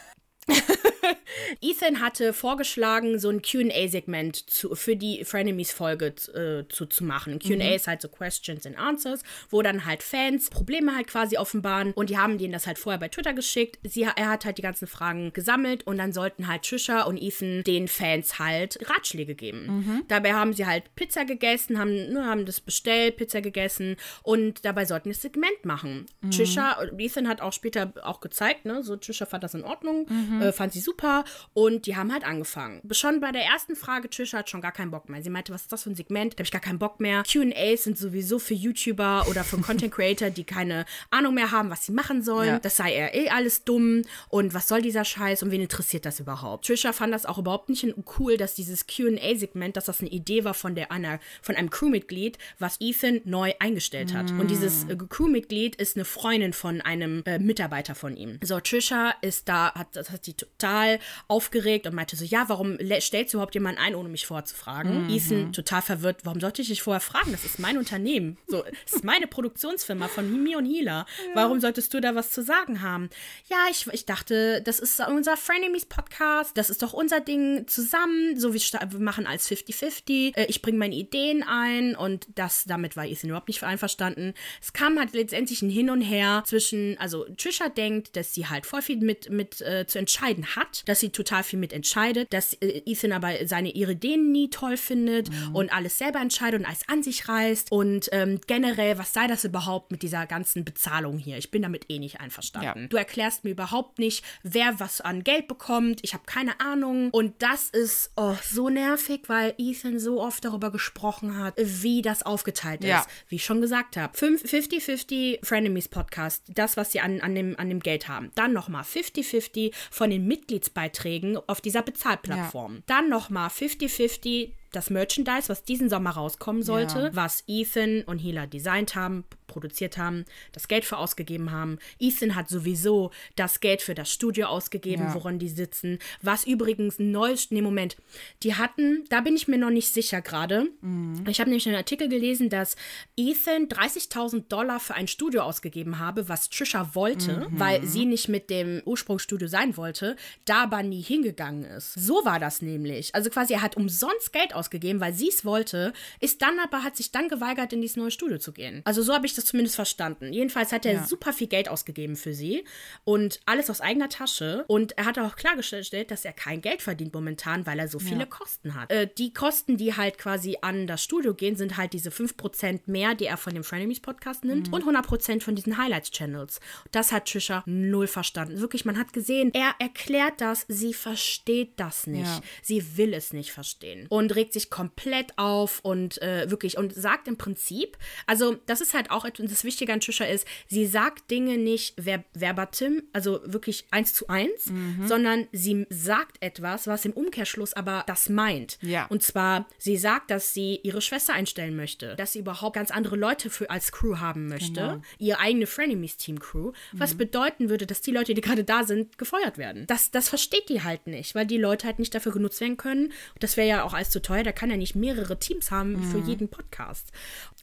[1.60, 7.38] Ethan hatte vorgeschlagen, so ein QA-Segment für die Frenemies-Folge äh, zu, zu machen.
[7.38, 7.60] QA mhm.
[7.60, 12.10] ist halt so Questions and Answers, wo dann halt Fans Probleme halt quasi offenbaren und
[12.10, 13.78] die haben denen das halt vorher bei Twitter geschickt.
[13.82, 17.64] Sie, er hat halt die ganzen Fragen gesammelt und dann sollten halt Trisha und Ethan
[17.64, 19.66] den Fans halt Ratschläge geben.
[19.66, 20.02] Mhm.
[20.08, 24.84] Dabei haben sie halt Pizza gegessen, haben, ne, haben das bestellt, Pizza gegessen und dabei
[24.84, 26.06] sollten das Segment machen.
[26.20, 26.30] Mhm.
[26.30, 30.06] Trisha, Ethan hat auch später auch gezeigt, ne, so Trisha fand das in Ordnung.
[30.08, 30.42] Mhm mhm.
[30.42, 32.82] äh, fand sie super und die haben halt angefangen.
[32.90, 35.22] Schon bei der ersten Frage, Trisha hat schon gar keinen Bock mehr.
[35.22, 36.34] Sie meinte, was ist das für ein Segment?
[36.34, 37.22] Da habe ich gar keinen Bock mehr.
[37.22, 41.86] QAs sind sowieso für YouTuber oder für Content Creator, die keine Ahnung mehr haben, was
[41.86, 42.48] sie machen sollen.
[42.48, 42.58] Ja.
[42.58, 46.20] Das sei eher eh alles dumm und was soll dieser Scheiß und wen interessiert das
[46.20, 46.66] überhaupt?
[46.66, 47.86] Trisha fand das auch überhaupt nicht
[48.18, 52.38] cool, dass dieses QA-Segment, dass das eine Idee war von, der, einer, von einem Crewmitglied,
[52.58, 54.32] was Ethan neu eingestellt hat.
[54.32, 54.40] Mm.
[54.40, 58.38] Und dieses äh, Crewmitglied ist eine Freundin von einem äh, Mitarbeiter von ihm.
[58.42, 62.78] So, Trisha ist da, hat, das hat sie total aufgeregt und meinte so, ja, warum
[63.00, 65.04] stellst du überhaupt jemanden ein, ohne mich vorher zu fragen?
[65.04, 65.10] Mhm.
[65.10, 67.32] Ethan total verwirrt, warum sollte ich dich vorher fragen?
[67.32, 68.36] Das ist mein Unternehmen.
[68.46, 71.00] So, das ist meine Produktionsfirma von Mimi und Hila.
[71.00, 71.06] Ja.
[71.34, 73.08] Warum solltest du da was zu sagen haben?
[73.48, 78.38] Ja, ich, ich dachte, das ist unser Frenemies Podcast, das ist doch unser Ding zusammen,
[78.38, 80.36] so wie wir machen als 50-50.
[80.36, 84.34] Äh, ich bringe meine Ideen ein und das, damit war Ethan überhaupt nicht einverstanden.
[84.60, 88.66] Es kam halt letztendlich ein Hin und Her zwischen, also Trisha denkt, dass sie halt
[88.66, 92.54] voll viel mit, mit äh, zu entscheiden hat, dass sie total viel mit entscheidet, dass
[92.54, 95.56] äh, Ethan aber seine ihre Ideen nie toll findet mhm.
[95.56, 99.44] und alles selber entscheidet und alles an sich reißt und ähm, generell, was sei das
[99.44, 101.38] überhaupt mit dieser ganzen Bezahlung hier?
[101.38, 102.82] Ich bin damit eh nicht einverstanden.
[102.82, 102.88] Ja.
[102.88, 106.00] Du erklärst mir überhaupt nicht, wer was an Geld bekommt.
[106.02, 110.70] Ich habe keine Ahnung und das ist oh, so nervig, weil Ethan so oft darüber
[110.70, 112.90] gesprochen hat, wie das aufgeteilt ist.
[112.90, 113.06] Ja.
[113.28, 114.16] Wie ich schon gesagt habe.
[114.16, 118.30] 50-50 Frenemies Podcast, das, was sie an, an, dem, an dem Geld haben.
[118.34, 122.76] Dann nochmal 50-50 von den Mitgliedsbeiträgen auf dieser Bezahlplattform.
[122.76, 122.82] Ja.
[122.86, 127.10] Dann nochmal 50-50 das Merchandise, was diesen Sommer rauskommen sollte, ja.
[127.14, 131.78] was Ethan und Hila designt haben, produziert haben, das Geld für ausgegeben haben.
[131.98, 135.14] Ethan hat sowieso das Geld für das Studio ausgegeben, ja.
[135.14, 135.98] woran die sitzen.
[136.22, 137.96] Was übrigens ein neues, nee, Moment,
[138.42, 140.68] die hatten, da bin ich mir noch nicht sicher gerade.
[140.80, 141.24] Mhm.
[141.28, 142.76] Ich habe nämlich einen Artikel gelesen, dass
[143.16, 147.60] Ethan 30.000 Dollar für ein Studio ausgegeben habe, was Trisha wollte, mhm.
[147.60, 151.94] weil sie nicht mit dem Ursprungsstudio sein wollte, da aber nie hingegangen ist.
[151.94, 153.14] So war das nämlich.
[153.14, 156.96] Also quasi, er hat umsonst Geld ausgegeben, weil sie es wollte, ist dann aber, hat
[156.96, 158.82] sich dann geweigert, in dieses neue Studio zu gehen.
[158.84, 160.32] Also so habe ich das zumindest verstanden.
[160.32, 161.06] Jedenfalls hat er ja.
[161.06, 162.64] super viel Geld ausgegeben für sie
[163.04, 164.64] und alles aus eigener Tasche.
[164.68, 168.20] Und er hat auch klargestellt, dass er kein Geld verdient momentan, weil er so viele
[168.20, 168.26] ja.
[168.26, 168.90] Kosten hat.
[168.90, 173.14] Äh, die Kosten, die halt quasi an das Studio gehen, sind halt diese 5% mehr,
[173.14, 174.74] die er von dem Frenemies Podcast nimmt mhm.
[174.74, 176.60] und 100% von diesen Highlights-Channels.
[176.92, 178.60] Das hat Trisha null verstanden.
[178.60, 182.26] Wirklich, man hat gesehen, er erklärt das, sie versteht das nicht.
[182.26, 182.40] Ja.
[182.62, 184.06] Sie will es nicht verstehen.
[184.08, 188.94] Und regt sich komplett auf und äh, wirklich und sagt im Prinzip, also das ist
[188.94, 193.40] halt auch und das Wichtige an Trisha ist, sie sagt Dinge nicht ver verbatim, also
[193.44, 195.04] wirklich eins zu eins, mhm.
[195.04, 198.78] sondern sie sagt etwas, was im Umkehrschluss aber das meint.
[198.82, 199.06] Ja.
[199.06, 203.16] Und zwar, sie sagt, dass sie ihre Schwester einstellen möchte, dass sie überhaupt ganz andere
[203.16, 205.02] Leute für als Crew haben möchte, genau.
[205.18, 206.72] ihre eigene Frenemies-Team-Crew, mhm.
[206.92, 209.86] was bedeuten würde, dass die Leute, die gerade da sind, gefeuert werden.
[209.88, 213.12] Das, das versteht die halt nicht, weil die Leute halt nicht dafür genutzt werden können.
[213.40, 216.04] Das wäre ja auch alles zu teuer, da kann ja nicht mehrere Teams haben mhm.
[216.04, 217.12] für jeden Podcast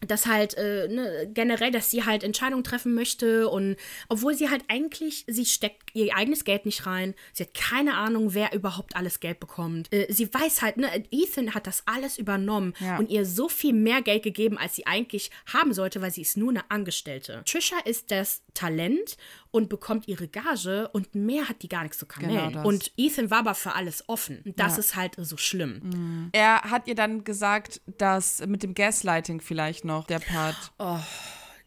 [0.08, 3.76] dass halt äh, ne, generell, dass sie halt Entscheidungen treffen möchte und
[4.10, 8.34] obwohl sie halt eigentlich, sie steckt ihr eigenes Geld nicht rein, sie hat keine Ahnung,
[8.34, 9.92] wer überhaupt alles Geld bekommt.
[9.94, 12.98] Äh, sie weiß halt, ne, Ethan hat das alles übernommen ja.
[12.98, 16.38] und ihr so viel mehr Geld gegeben, als sie eigentlich haben sollte, weil sie ist
[16.38, 17.44] nur eine Angestellte.
[17.46, 19.18] Trisha ist das Talent
[19.54, 22.54] und bekommt ihre Gage und mehr hat die gar nichts zu kamellen.
[22.54, 24.42] Genau und Ethan war aber für alles offen.
[24.44, 24.80] Und das ja.
[24.80, 25.80] ist halt so schlimm.
[25.84, 26.30] Mhm.
[26.32, 30.72] Er hat ihr dann gesagt, dass mit dem Gaslighting vielleicht noch der Part.
[30.80, 31.00] Oh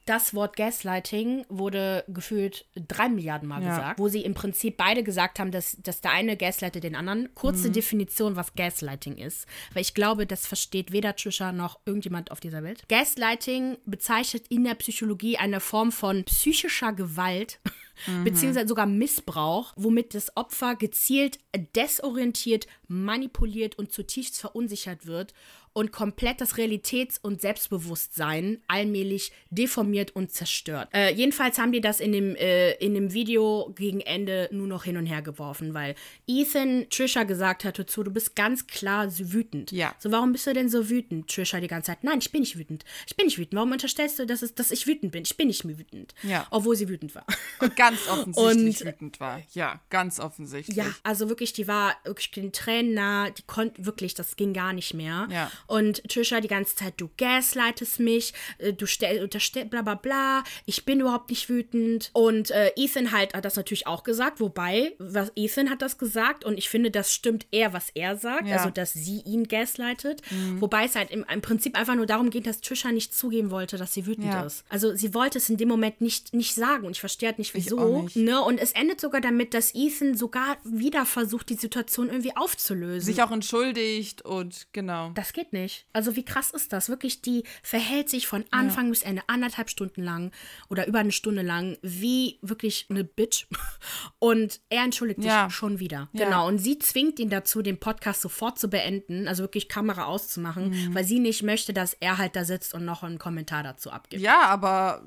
[0.06, 3.70] das Wort Gaslighting wurde gefühlt drei Milliarden Mal ja.
[3.70, 7.34] gesagt, wo sie im Prinzip beide gesagt haben, dass, dass der eine gaslightet den anderen.
[7.34, 7.72] Kurze mhm.
[7.72, 12.62] Definition, was Gaslighting ist, weil ich glaube, das versteht weder Trisha noch irgendjemand auf dieser
[12.62, 12.88] Welt.
[12.88, 17.58] Gaslighting bezeichnet in der Psychologie eine Form von psychischer Gewalt.
[18.06, 18.24] Mhm.
[18.24, 21.38] beziehungsweise sogar Missbrauch, womit das Opfer gezielt
[21.74, 25.32] desorientiert, manipuliert und zutiefst verunsichert wird
[25.76, 30.88] und komplett das Realitäts- und Selbstbewusstsein allmählich deformiert und zerstört.
[30.94, 34.84] Äh, jedenfalls haben die das in dem, äh, in dem Video gegen Ende nur noch
[34.84, 35.94] hin und her geworfen, weil
[36.26, 39.70] Ethan Trisha gesagt hat dazu, du bist ganz klar so wütend.
[39.70, 39.94] Ja.
[39.98, 41.28] So, warum bist du denn so wütend?
[41.28, 42.86] Trisha die ganze Zeit, nein, ich bin nicht wütend.
[43.06, 43.56] Ich bin nicht wütend.
[43.56, 45.24] Warum unterstellst du, dass, es, dass ich wütend bin?
[45.24, 46.14] Ich bin nicht wütend.
[46.22, 46.46] Ja.
[46.50, 47.26] Obwohl sie wütend war.
[47.60, 49.42] Und ganz offensichtlich und, wütend war.
[49.52, 50.74] Ja, ganz offensichtlich.
[50.74, 54.72] Ja, also wirklich, die war wirklich den Tränen nah, die konnte wirklich, das ging gar
[54.72, 55.28] nicht mehr.
[55.30, 55.52] Ja.
[55.66, 58.86] Und Trisha die ganze Zeit, du gaslightest mich, äh, du
[59.22, 62.10] unterstellst, bla bla bla, ich bin überhaupt nicht wütend.
[62.12, 66.44] Und äh, Ethan halt hat das natürlich auch gesagt, wobei, was Ethan hat das gesagt
[66.44, 68.56] und ich finde, das stimmt eher, was er sagt, ja.
[68.56, 70.22] also dass sie ihn gaslightet.
[70.30, 70.60] Mhm.
[70.60, 73.76] Wobei es halt im, im, Prinzip einfach nur darum geht, dass Trisha nicht zugeben wollte,
[73.76, 74.44] dass sie wütend ja.
[74.44, 74.64] ist.
[74.68, 77.54] Also sie wollte es in dem Moment nicht, nicht sagen und ich verstehe halt nicht,
[77.54, 78.02] wieso.
[78.02, 78.16] Nicht.
[78.16, 78.40] Ne?
[78.40, 83.00] Und es endet sogar damit, dass Ethan sogar wieder versucht, die Situation irgendwie aufzulösen.
[83.12, 85.10] Sich auch entschuldigt und genau.
[85.14, 85.55] Das geht nicht.
[85.92, 86.88] Also wie krass ist das?
[86.88, 88.90] Wirklich, die verhält sich von Anfang ja.
[88.90, 90.32] bis Ende anderthalb Stunden lang
[90.68, 93.46] oder über eine Stunde lang wie wirklich eine Bitch.
[94.18, 95.50] Und er entschuldigt sich ja.
[95.50, 96.08] schon wieder.
[96.12, 96.24] Ja.
[96.24, 96.48] Genau.
[96.48, 100.94] Und sie zwingt ihn dazu, den Podcast sofort zu beenden, also wirklich Kamera auszumachen, mhm.
[100.94, 104.22] weil sie nicht möchte, dass er halt da sitzt und noch einen Kommentar dazu abgibt.
[104.22, 105.04] Ja, aber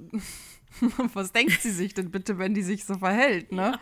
[1.14, 3.72] Was denkt sie sich denn bitte, wenn die sich so verhält, ne?
[3.74, 3.80] Ja.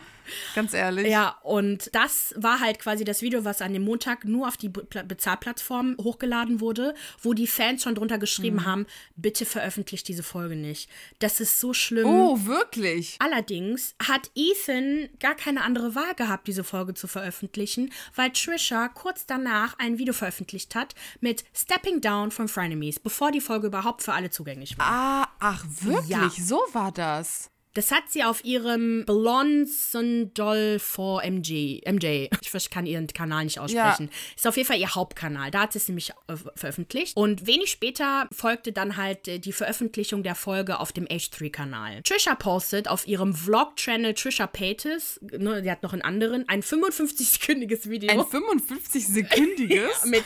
[0.56, 1.08] Ganz ehrlich.
[1.08, 4.69] Ja, und das war halt quasi das Video, was an dem Montag nur auf die
[4.69, 8.65] Be Bezahlplattform hochgeladen wurde, wo die Fans schon drunter geschrieben mhm.
[8.65, 10.89] haben, bitte veröffentlicht diese Folge nicht.
[11.19, 12.06] Das ist so schlimm.
[12.08, 13.15] Oh, wirklich?
[13.19, 19.26] Allerdings hat Ethan gar keine andere Wahl gehabt, diese Folge zu veröffentlichen, weil Trisha kurz
[19.26, 24.13] danach ein Video veröffentlicht hat mit Stepping Down von Frenemies, bevor die Folge überhaupt für
[24.13, 24.86] alle zugänglich war.
[24.88, 26.10] Ah, ach wirklich?
[26.10, 26.30] Ja.
[26.30, 27.50] So war das.
[27.74, 31.82] Das hat sie auf ihrem Blonsendol for MJ.
[31.88, 32.28] MJ.
[32.42, 34.10] Ich kann ihren Kanal nicht aussprechen.
[34.12, 34.36] Ja.
[34.36, 35.52] Ist auf jeden Fall ihr Hauptkanal.
[35.52, 37.16] Da hat sie es nämlich äh, veröffentlicht.
[37.16, 42.02] Und wenig später folgte dann halt äh, die Veröffentlichung der Folge auf dem H3-Kanal.
[42.02, 47.90] Trisha postet auf ihrem Vlog-Channel Trisha Pates, ne, die hat noch einen anderen, ein 55-sekündiges
[47.90, 48.10] Video.
[48.12, 50.06] Ein 55-sekündiges?
[50.08, 50.24] mit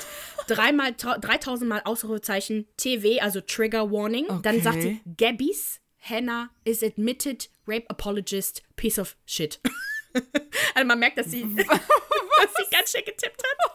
[0.48, 4.26] dreimal, 3000 Mal Ausrufezeichen TV, also Trigger Warning.
[4.30, 4.40] Okay.
[4.42, 9.60] Dann sagt sie Gabby's Hannah is admitted rape apologist, piece of shit.
[10.76, 13.72] also man merkt, dass sie, dass sie ganz schön getippt hat.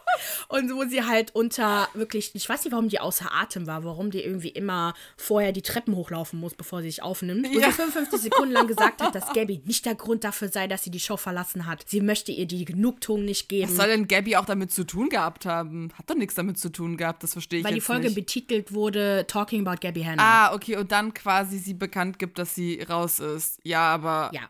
[0.49, 4.11] Und wo sie halt unter wirklich, ich weiß nicht, warum die außer Atem war, warum
[4.11, 7.45] die irgendwie immer vorher die Treppen hochlaufen muss, bevor sie sich aufnimmt.
[7.47, 7.53] Ja.
[7.53, 10.83] Und sie 55 Sekunden lang gesagt hat, dass Gabby nicht der Grund dafür sei, dass
[10.83, 11.83] sie die Show verlassen hat.
[11.87, 13.69] Sie möchte ihr die Genugtuung nicht geben.
[13.69, 15.91] Was soll denn Gabby auch damit zu tun gehabt haben?
[15.97, 18.15] Hat doch nichts damit zu tun gehabt, das verstehe ich Weil die Folge nicht.
[18.15, 20.23] betitelt wurde Talking About Gabby Hanna.
[20.23, 23.59] Ah, okay, und dann quasi sie bekannt gibt, dass sie raus ist.
[23.63, 24.31] Ja, aber.
[24.33, 24.49] Ja.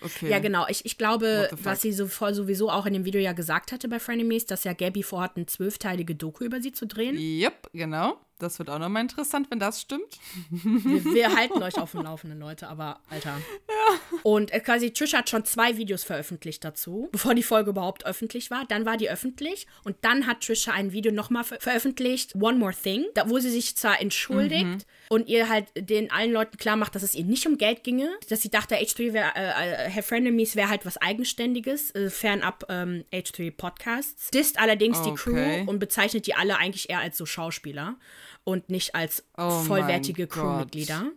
[0.00, 0.30] Okay.
[0.30, 0.66] Ja, genau.
[0.68, 3.98] Ich, ich glaube, was sie so sowieso auch in dem Video ja gesagt hatte bei
[3.98, 7.16] Frenemies, dass ja Gabby vorhat, eine zwölfteilige Doku über sie zu drehen.
[7.16, 8.18] Yep, genau.
[8.38, 10.18] Das wird auch nochmal interessant, wenn das stimmt.
[10.50, 13.36] Wir, wir, halten euch auf dem Laufenden, Leute, aber Alter.
[13.68, 13.79] Ja.
[14.22, 18.50] Und äh, quasi Trish hat schon zwei Videos veröffentlicht dazu, bevor die Folge überhaupt öffentlich
[18.50, 18.64] war.
[18.68, 22.74] Dann war die öffentlich und dann hat Trisha ein Video nochmal ver veröffentlicht, One More
[22.74, 24.84] Thing, da, wo sie sich zwar entschuldigt mhm.
[25.08, 28.10] und ihr halt den allen Leuten klar macht, dass es ihr nicht um Geld ginge,
[28.28, 32.64] dass sie dachte, H3 wäre, äh, äh, Her Frenemies wäre halt was Eigenständiges, äh, fernab
[32.68, 34.30] ähm, H3 Podcasts.
[34.30, 35.10] Disst allerdings okay.
[35.10, 37.96] die Crew und bezeichnet die alle eigentlich eher als so Schauspieler
[38.44, 41.12] und nicht als oh vollwertige Crewmitglieder.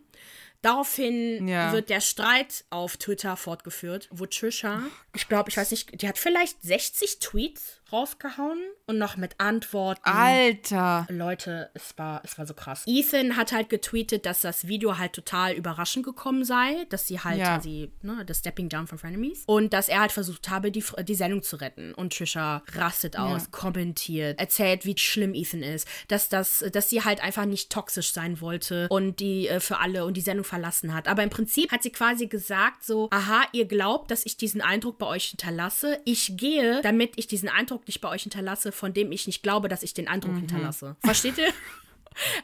[0.64, 1.74] Daraufhin ja.
[1.74, 4.82] wird der Streit auf Twitter fortgeführt, wo Trisha,
[5.14, 10.02] ich glaube, ich weiß nicht, die hat vielleicht 60 Tweets rausgehauen und noch mit Antworten.
[10.04, 11.08] Alter!
[11.10, 12.84] Leute, es war, es war so krass.
[12.86, 17.40] Ethan hat halt getweetet, dass das Video halt total überraschend gekommen sei, dass sie halt
[17.40, 17.62] ja.
[17.62, 21.16] sie, ne, das Stepping Down von Frenemies und dass er halt versucht habe, die, die
[21.16, 21.94] Sendung zu retten.
[21.94, 23.48] Und Trisha rastet aus, ja.
[23.52, 28.42] kommentiert, erzählt, wie schlimm Ethan ist, dass, das, dass sie halt einfach nicht toxisch sein
[28.42, 31.08] wollte und die äh, für alle und die Sendung verlassen hat.
[31.08, 34.98] Aber im Prinzip hat sie quasi gesagt so, aha, ihr glaubt, dass ich diesen Eindruck
[34.98, 36.00] bei euch hinterlasse.
[36.06, 39.44] Ich gehe, damit ich diesen Eindruck Eindruck nicht bei euch hinterlasse, von dem ich nicht
[39.44, 40.40] glaube, dass ich den Eindruck mhm.
[40.40, 40.96] hinterlasse.
[41.04, 41.54] Versteht ihr?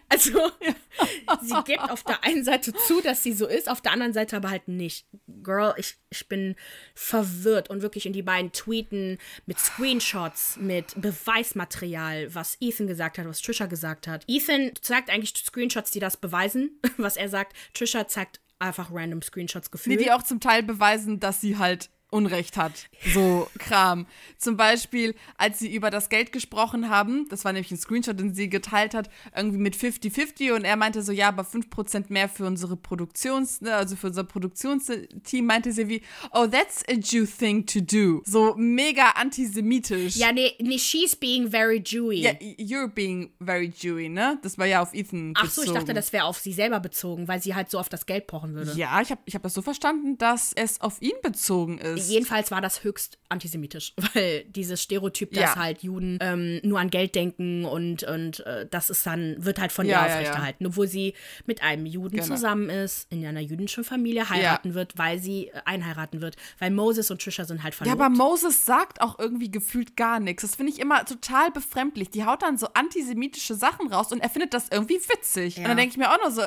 [0.09, 0.49] Also,
[1.43, 4.35] sie gibt auf der einen Seite zu, dass sie so ist, auf der anderen Seite
[4.35, 5.05] aber halt nicht.
[5.43, 6.55] Girl, ich, ich bin
[6.95, 13.27] verwirrt und wirklich in die beiden tweeten mit Screenshots, mit Beweismaterial, was Ethan gesagt hat,
[13.27, 14.23] was Trisha gesagt hat.
[14.27, 17.55] Ethan zeigt eigentlich Screenshots, die das beweisen, was er sagt.
[17.75, 19.99] Trisha zeigt einfach random Screenshots gefühlt.
[19.99, 22.89] Nee, die auch zum Teil beweisen, dass sie halt Unrecht hat.
[23.13, 24.07] So Kram.
[24.37, 28.33] Zum Beispiel, als sie über das Geld gesprochen haben, das war nämlich ein Screenshot, den
[28.33, 32.45] sie geteilt hat, irgendwie mit 50-50 und er meinte so, ja, aber 5% mehr für
[32.45, 36.01] unsere Produktions, ne, also für unser Produktionsteam, meinte sie wie,
[36.33, 38.21] oh, that's a Jew thing to do.
[38.25, 40.15] So mega antisemitisch.
[40.15, 42.21] Ja, nee, nee, she's being very Jewy.
[42.21, 44.39] Ja, you're being very Jewy, ne?
[44.41, 47.27] Das war ja auf Ethan Ach so, ich dachte, das wäre auf sie selber bezogen,
[47.27, 48.73] weil sie halt so auf das Geld pochen würde.
[48.73, 52.11] Ja, ich habe ich hab das so verstanden, dass es auf ihn bezogen ist ist.
[52.11, 55.55] Jedenfalls war das höchst antisemitisch, weil dieses Stereotyp, dass ja.
[55.55, 59.71] halt Juden ähm, nur an Geld denken und, und äh, das ist dann, wird halt
[59.71, 60.65] von ja, ihr aufrechterhalten.
[60.65, 61.13] Obwohl sie
[61.45, 62.27] mit einem Juden genau.
[62.27, 66.35] zusammen ist, in einer jüdischen Familie heiraten wird, weil sie äh, einheiraten wird.
[66.57, 67.97] Weil Moses und Trisha sind halt verlobt.
[67.97, 70.41] Ja, aber Moses sagt auch irgendwie gefühlt gar nichts.
[70.41, 72.09] Das finde ich immer total befremdlich.
[72.09, 75.57] Die haut dann so antisemitische Sachen raus und er findet das irgendwie witzig.
[75.57, 76.41] Und dann denke ich mir auch nur so,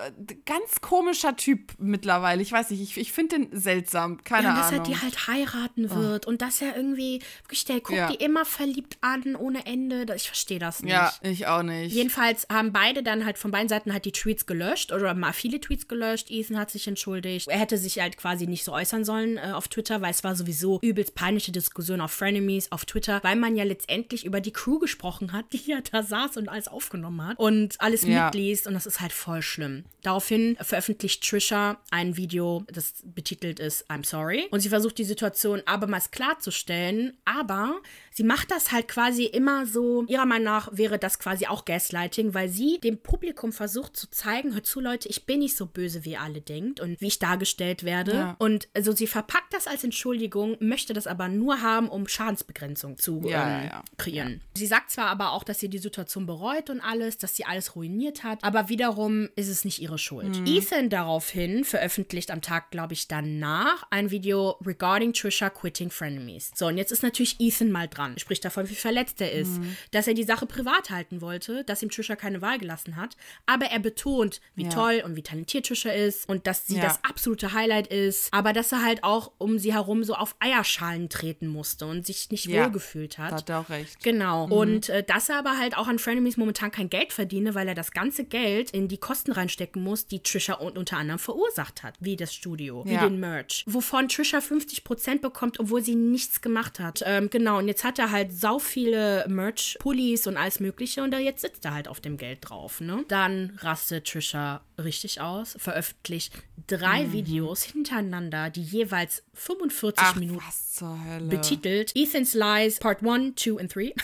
[0.45, 2.43] ganz komischer Typ mittlerweile.
[2.43, 4.23] Ich weiß nicht, ich, ich finde den seltsam.
[4.25, 4.63] Keine Ahnung.
[4.63, 5.97] Dass er die halt heiraten oh.
[5.97, 6.31] wird oh.
[6.31, 8.11] und dass er irgendwie, wirklich, der guckt ja.
[8.11, 10.07] die immer verliebt an, ohne Ende.
[10.15, 10.93] Ich verstehe das nicht.
[10.93, 11.95] Ja, ich auch nicht.
[11.95, 15.61] Jedenfalls haben beide dann halt von beiden Seiten halt die Tweets gelöscht oder mal viele
[15.61, 16.31] Tweets gelöscht.
[16.31, 17.49] Ethan hat sich entschuldigt.
[17.49, 20.35] Er hätte sich halt quasi nicht so äußern sollen äh, auf Twitter, weil es war
[20.35, 24.79] sowieso übelst peinliche Diskussion auf Frenemies, auf Twitter, weil man ja letztendlich über die Crew
[24.79, 28.27] gesprochen hat, die ja da saß und alles aufgenommen hat und alles ja.
[28.27, 29.85] mitliest und das ist halt voll schlimm.
[30.03, 35.32] Daraufhin veröffentlicht Trisha ein Video, das betitelt ist I'm sorry und sie versucht die Situation
[35.67, 37.81] abermals klarzustellen, aber
[38.15, 42.35] sie macht das halt quasi immer so, ihrer Meinung nach wäre das quasi auch Gaslighting,
[42.35, 46.05] weil sie dem Publikum versucht zu zeigen, hört zu Leute, ich bin nicht so böse,
[46.05, 48.13] wie ihr alle denkt und wie ich dargestellt werde.
[48.13, 48.37] Ja.
[48.39, 53.23] Und also sie verpackt das als Entschuldigung, möchte das aber nur haben, um Schadensbegrenzung zu
[53.27, 54.41] ja, ähm, ja, kreieren.
[54.57, 57.77] Sie sagt zwar aber auch, dass sie die Situation bereut und alles, dass sie alles
[57.77, 60.41] ruiniert hat, aber wiederum ist es nicht ihre Schuld.
[60.41, 60.47] Mhm.
[60.47, 66.51] Ethan daraufhin veröffentlicht am Tag, glaube ich, danach ein Video regarding Trisha quitting Frenemies.
[66.55, 68.02] So, und jetzt ist natürlich Ethan mal dran.
[68.19, 69.77] Spricht davon, wie verletzt er ist, mhm.
[69.91, 73.67] dass er die Sache privat halten wollte, dass ihm Trisha keine Wahl gelassen hat, aber
[73.67, 77.87] er betont, wie toll und wie talentiert Trisha ist und dass sie das absolute Highlight
[77.89, 82.07] ist, aber dass er halt auch um sie herum so auf Eierschalen treten musste und
[82.07, 83.33] sich nicht ja, wohlgefühlt hat.
[83.33, 84.03] Hat er auch recht.
[84.03, 84.47] Genau.
[84.47, 84.53] Mhm.
[84.53, 87.75] Und äh, dass er aber halt auch an Frenemies momentan kein Geld verdiene, weil er
[87.75, 92.17] das ganze Geld in die Kosten reinstecken muss, die Trisha unter anderem verursacht hat, wie
[92.17, 92.93] das Studio, ja.
[92.93, 93.65] wie den Merch.
[93.67, 97.03] Wovon Trisha 50% bekommt, obwohl sie nichts gemacht hat.
[97.05, 101.19] Ähm, genau, und jetzt hat er halt sau viele Merch-Pullis und alles Mögliche und da
[101.19, 102.81] jetzt sitzt er halt auf dem Geld drauf.
[102.81, 103.05] Ne?
[103.09, 106.33] Dann rastet Trisha richtig aus, veröffentlicht
[106.67, 107.13] drei mhm.
[107.13, 111.93] Videos hintereinander, die jeweils 45 Ach, Minuten betitelt.
[111.95, 113.95] Ethan's Lies Part 1, 2 und 3.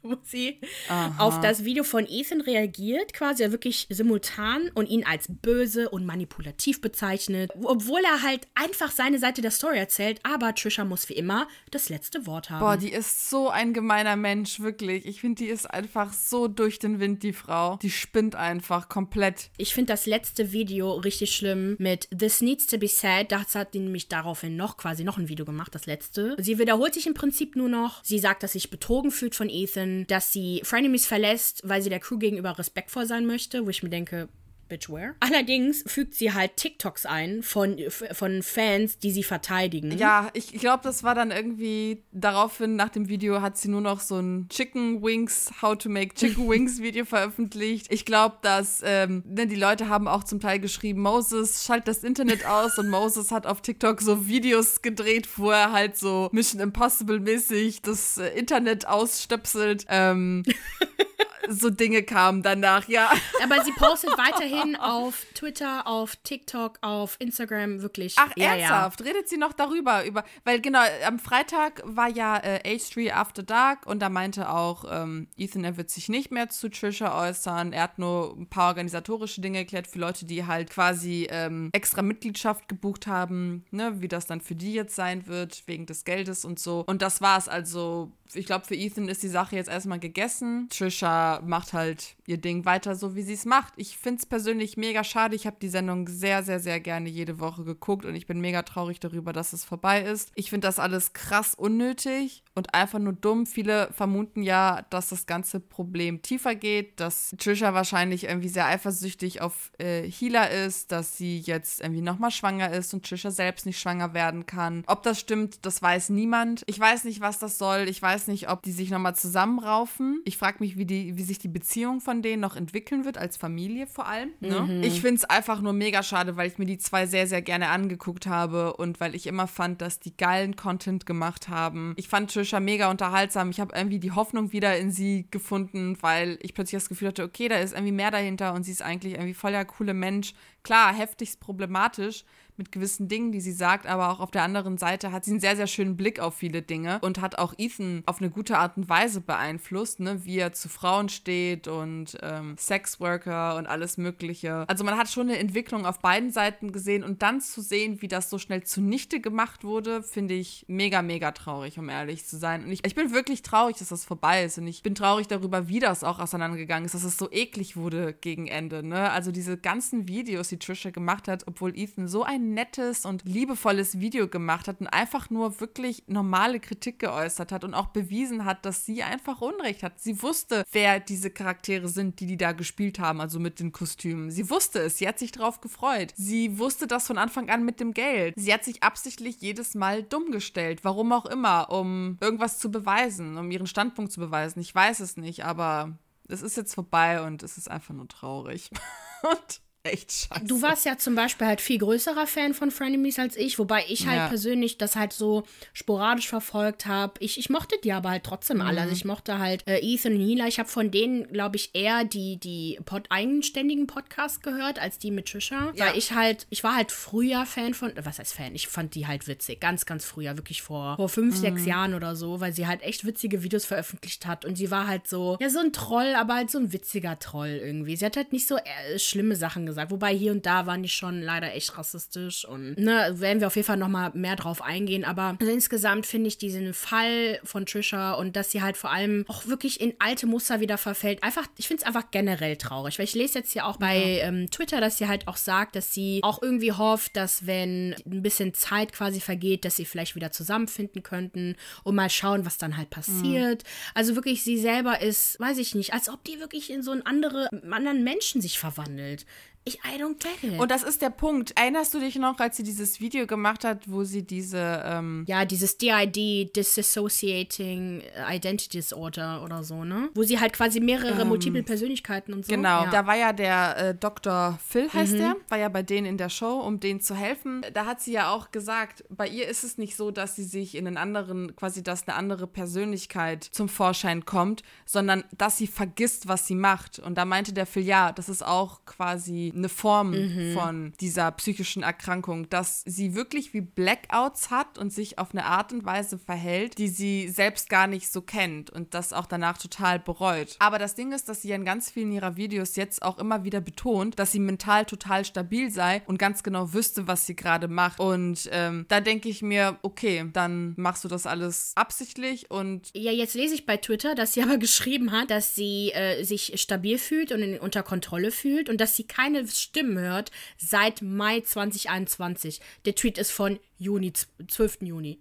[0.10, 0.58] wo sie
[0.88, 1.14] Aha.
[1.18, 6.80] auf das Video von Ethan reagiert, quasi wirklich simultan und ihn als böse und manipulativ
[6.80, 11.48] bezeichnet, obwohl er halt einfach seine Seite der Story erzählt, aber Trisha muss wie immer
[11.70, 12.60] das letzte Wort haben.
[12.60, 15.06] Boah, die ist so ein gemeiner Mensch, wirklich.
[15.06, 17.76] Ich finde, die ist einfach so durch den Wind, die Frau.
[17.82, 19.50] Die spinnt einfach komplett.
[19.58, 23.32] Ich finde das letzte Video richtig schlimm mit This Needs to be Said.
[23.32, 26.36] Das hat die nämlich daraufhin noch quasi noch ein Video gemacht, das letzte.
[26.38, 28.02] Sie wiederholt sich im Prinzip nur noch.
[28.04, 32.00] Sie sagt, dass sich betrogen fühlt von Ethan dass sie Frenemies verlässt, weil sie der
[32.00, 34.28] Crew gegenüber respektvoll sein möchte, wo ich mir denke,
[34.70, 35.14] Bitchware.
[35.20, 37.76] Allerdings fügt sie halt TikToks ein von,
[38.12, 39.98] von Fans, die sie verteidigen.
[39.98, 44.00] Ja, ich glaube, das war dann irgendwie daraufhin, nach dem Video hat sie nur noch
[44.00, 47.92] so ein Chicken Wings, How to Make Chicken Wings Video veröffentlicht.
[47.92, 52.04] Ich glaube, dass ähm, ne, die Leute haben auch zum Teil geschrieben, Moses schalt das
[52.04, 56.60] Internet aus und Moses hat auf TikTok so Videos gedreht, wo er halt so Mission
[56.60, 59.84] Impossible mäßig das äh, Internet ausstöpselt.
[59.88, 60.44] Ähm,
[61.48, 63.10] so Dinge kamen danach, ja.
[63.42, 68.16] Aber sie postet weiterhin auf Twitter, auf TikTok, auf Instagram, wirklich.
[68.18, 69.00] Ach, ja, ernsthaft?
[69.00, 69.06] Ja.
[69.06, 70.04] Redet sie noch darüber?
[70.04, 74.84] Über, weil genau, am Freitag war ja äh, H3 After Dark und da meinte auch
[74.90, 77.72] ähm, Ethan, er wird sich nicht mehr zu Trisha äußern.
[77.72, 82.02] Er hat nur ein paar organisatorische Dinge erklärt für Leute, die halt quasi ähm, extra
[82.02, 86.44] Mitgliedschaft gebucht haben, ne, wie das dann für die jetzt sein wird, wegen des Geldes
[86.44, 86.84] und so.
[86.86, 90.68] Und das war es also ich glaube, für Ethan ist die Sache jetzt erstmal gegessen.
[90.70, 93.74] Trisha macht halt ihr Ding weiter so, wie sie es macht.
[93.76, 95.34] Ich finde es persönlich mega schade.
[95.34, 98.62] Ich habe die Sendung sehr, sehr, sehr gerne jede Woche geguckt und ich bin mega
[98.62, 100.30] traurig darüber, dass es vorbei ist.
[100.34, 103.46] Ich finde das alles krass unnötig und einfach nur dumm.
[103.46, 109.40] Viele vermuten ja, dass das ganze Problem tiefer geht, dass Trisha wahrscheinlich irgendwie sehr eifersüchtig
[109.40, 113.80] auf äh, Hila ist, dass sie jetzt irgendwie nochmal schwanger ist und Trisha selbst nicht
[113.80, 114.84] schwanger werden kann.
[114.86, 116.62] Ob das stimmt, das weiß niemand.
[116.66, 117.88] Ich weiß nicht, was das soll.
[117.88, 120.20] Ich weiß nicht, ob die sich nochmal zusammenraufen.
[120.24, 123.36] Ich frage mich, wie, die, wie sich die Beziehung von denen noch entwickeln wird, als
[123.36, 124.30] Familie vor allem.
[124.40, 124.60] Ne?
[124.60, 124.82] Mhm.
[124.82, 127.68] Ich finde es einfach nur mega schade, weil ich mir die zwei sehr, sehr gerne
[127.68, 131.94] angeguckt habe und weil ich immer fand, dass die geilen Content gemacht haben.
[131.96, 133.50] Ich fand Trisha mega unterhaltsam.
[133.50, 137.24] Ich habe irgendwie die Hoffnung wieder in sie gefunden, weil ich plötzlich das Gefühl hatte,
[137.24, 140.34] okay, da ist irgendwie mehr dahinter und sie ist eigentlich irgendwie voll der coole Mensch.
[140.62, 142.24] Klar, heftigst problematisch,
[142.60, 145.40] mit gewissen Dingen, die sie sagt, aber auch auf der anderen Seite hat sie einen
[145.40, 148.76] sehr, sehr schönen Blick auf viele Dinge und hat auch Ethan auf eine gute Art
[148.76, 150.26] und Weise beeinflusst, ne?
[150.26, 154.66] wie er zu Frauen steht und ähm, Sexworker und alles Mögliche.
[154.68, 158.08] Also man hat schon eine Entwicklung auf beiden Seiten gesehen und dann zu sehen, wie
[158.08, 162.64] das so schnell zunichte gemacht wurde, finde ich mega, mega traurig, um ehrlich zu sein.
[162.64, 165.66] Und ich, ich bin wirklich traurig, dass das vorbei ist und ich bin traurig darüber,
[165.68, 168.82] wie das auch auseinandergegangen ist, dass es so eklig wurde gegen Ende.
[168.82, 169.10] Ne?
[169.10, 174.00] Also diese ganzen Videos, die Trisha gemacht hat, obwohl Ethan so ein nettes und liebevolles
[174.00, 178.64] Video gemacht hat und einfach nur wirklich normale Kritik geäußert hat und auch bewiesen hat,
[178.64, 180.00] dass sie einfach Unrecht hat.
[180.00, 184.30] Sie wusste, wer diese Charaktere sind, die die da gespielt haben, also mit den Kostümen.
[184.30, 186.12] Sie wusste es, sie hat sich drauf gefreut.
[186.16, 188.34] Sie wusste das von Anfang an mit dem Geld.
[188.36, 193.38] Sie hat sich absichtlich jedes Mal dumm gestellt, warum auch immer, um irgendwas zu beweisen,
[193.38, 194.60] um ihren Standpunkt zu beweisen.
[194.60, 198.70] Ich weiß es nicht, aber es ist jetzt vorbei und es ist einfach nur traurig.
[199.22, 200.44] und echt scheiße.
[200.46, 204.06] Du warst ja zum Beispiel halt viel größerer Fan von Frenemies als ich, wobei ich
[204.06, 204.28] halt Ja.
[204.28, 207.14] persönlich das halt so sporadisch verfolgt habe.
[207.20, 208.72] Ich, ich mochte die aber halt trotzdem alle.
[208.74, 208.78] Mhm.
[208.82, 210.46] Also ich mochte halt äh, Ethan und Hila.
[210.46, 215.10] Ich habe von denen, glaube ich, eher die, die Pod eigenständigen Podcasts gehört, als die
[215.10, 215.72] mit Trisha.
[215.74, 215.86] Ja.
[215.86, 218.54] Weil ich halt, ich war halt früher Fan von, was heißt Fan?
[218.54, 219.60] Ich fand die halt witzig.
[219.60, 221.40] Ganz, ganz früher, wirklich vor, vor fünf, Mhm.
[221.40, 224.44] sechs Jahren oder so, weil sie halt echt witzige Videos veröffentlicht hat.
[224.44, 227.60] Und sie war halt so, ja, so ein Troll, aber halt so ein witziger Troll
[227.62, 227.96] irgendwie.
[227.96, 229.90] Sie hat halt nicht so äh, schlimme Sachen gesagt.
[229.90, 232.44] Wobei hier und da waren die schon leider echt rassistisch.
[232.44, 235.04] Und ne, werden wir auf jeden Fall nochmal mehr drauf eingehen.
[235.04, 239.24] Aber also insgesamt finde ich diesen Fall von Trisha und dass sie halt vor allem
[239.28, 241.22] auch wirklich in alte Muster wieder verfällt.
[241.22, 242.98] Einfach, ich finde es einfach generell traurig.
[242.98, 245.94] Weil ich lese jetzt hier auch bei ähm, Twitter, dass sie halt auch sagt, dass
[245.94, 250.32] sie auch irgendwie hofft, dass wenn ein bisschen Zeit quasi vergeht, dass sie vielleicht wieder
[250.32, 253.64] zusammenfinden könnten und mal schauen, was dann halt passiert.
[253.94, 257.02] Also wirklich, sie selber ist, weiß ich nicht, als ob die wirklich in so einen
[257.02, 259.26] andere, anderen Menschen sich verwandelt.
[259.70, 260.58] Ich, I don't get it.
[260.58, 261.52] Und das ist der Punkt.
[261.56, 265.44] Erinnerst du dich noch, als sie dieses Video gemacht hat, wo sie diese, ähm, ja,
[265.44, 270.08] dieses DID, Disassociating Identity Disorder oder so, ne?
[270.14, 272.50] Wo sie halt quasi mehrere multiple Persönlichkeiten und so.
[272.52, 272.86] Genau, Ja.
[272.86, 272.90] Mhm.
[272.90, 274.58] da war ja der äh, Dr.
[274.66, 277.64] Phil heißt der, war ja bei denen in der Show, um denen zu helfen.
[277.72, 280.74] Da hat sie ja auch gesagt, bei ihr ist es nicht so, dass sie sich
[280.76, 286.28] in einen anderen, quasi, dass eine andere Persönlichkeit zum Vorschein kommt, sondern dass sie vergisst,
[286.28, 286.98] was sie macht.
[286.98, 290.52] Und da meinte der Phil, ja, das ist auch quasi eine Form Mhm.
[290.54, 295.72] von dieser psychischen Erkrankung, dass sie wirklich wie Blackouts hat und sich auf eine Art
[295.72, 299.98] und Weise verhält, die sie selbst gar nicht so kennt und das auch danach total
[299.98, 300.56] bereut.
[300.58, 303.44] Aber das Ding ist, dass sie ja in ganz vielen ihrer Videos jetzt auch immer
[303.44, 307.68] wieder betont, dass sie mental total stabil sei und ganz genau wüsste, was sie gerade
[307.68, 308.00] macht.
[308.00, 313.12] Und ähm, da denke ich mir, okay, dann machst du das alles absichtlich und Ja,
[313.12, 316.98] jetzt lese ich bei Twitter, dass sie aber geschrieben hat, dass sie äh, sich stabil
[316.98, 322.60] fühlt und in, unter Kontrolle fühlt und dass sie keine Stimmen hört seit Mai 2021.
[322.84, 324.82] Der Tweet ist von Juni, 12.
[324.82, 325.18] Juni.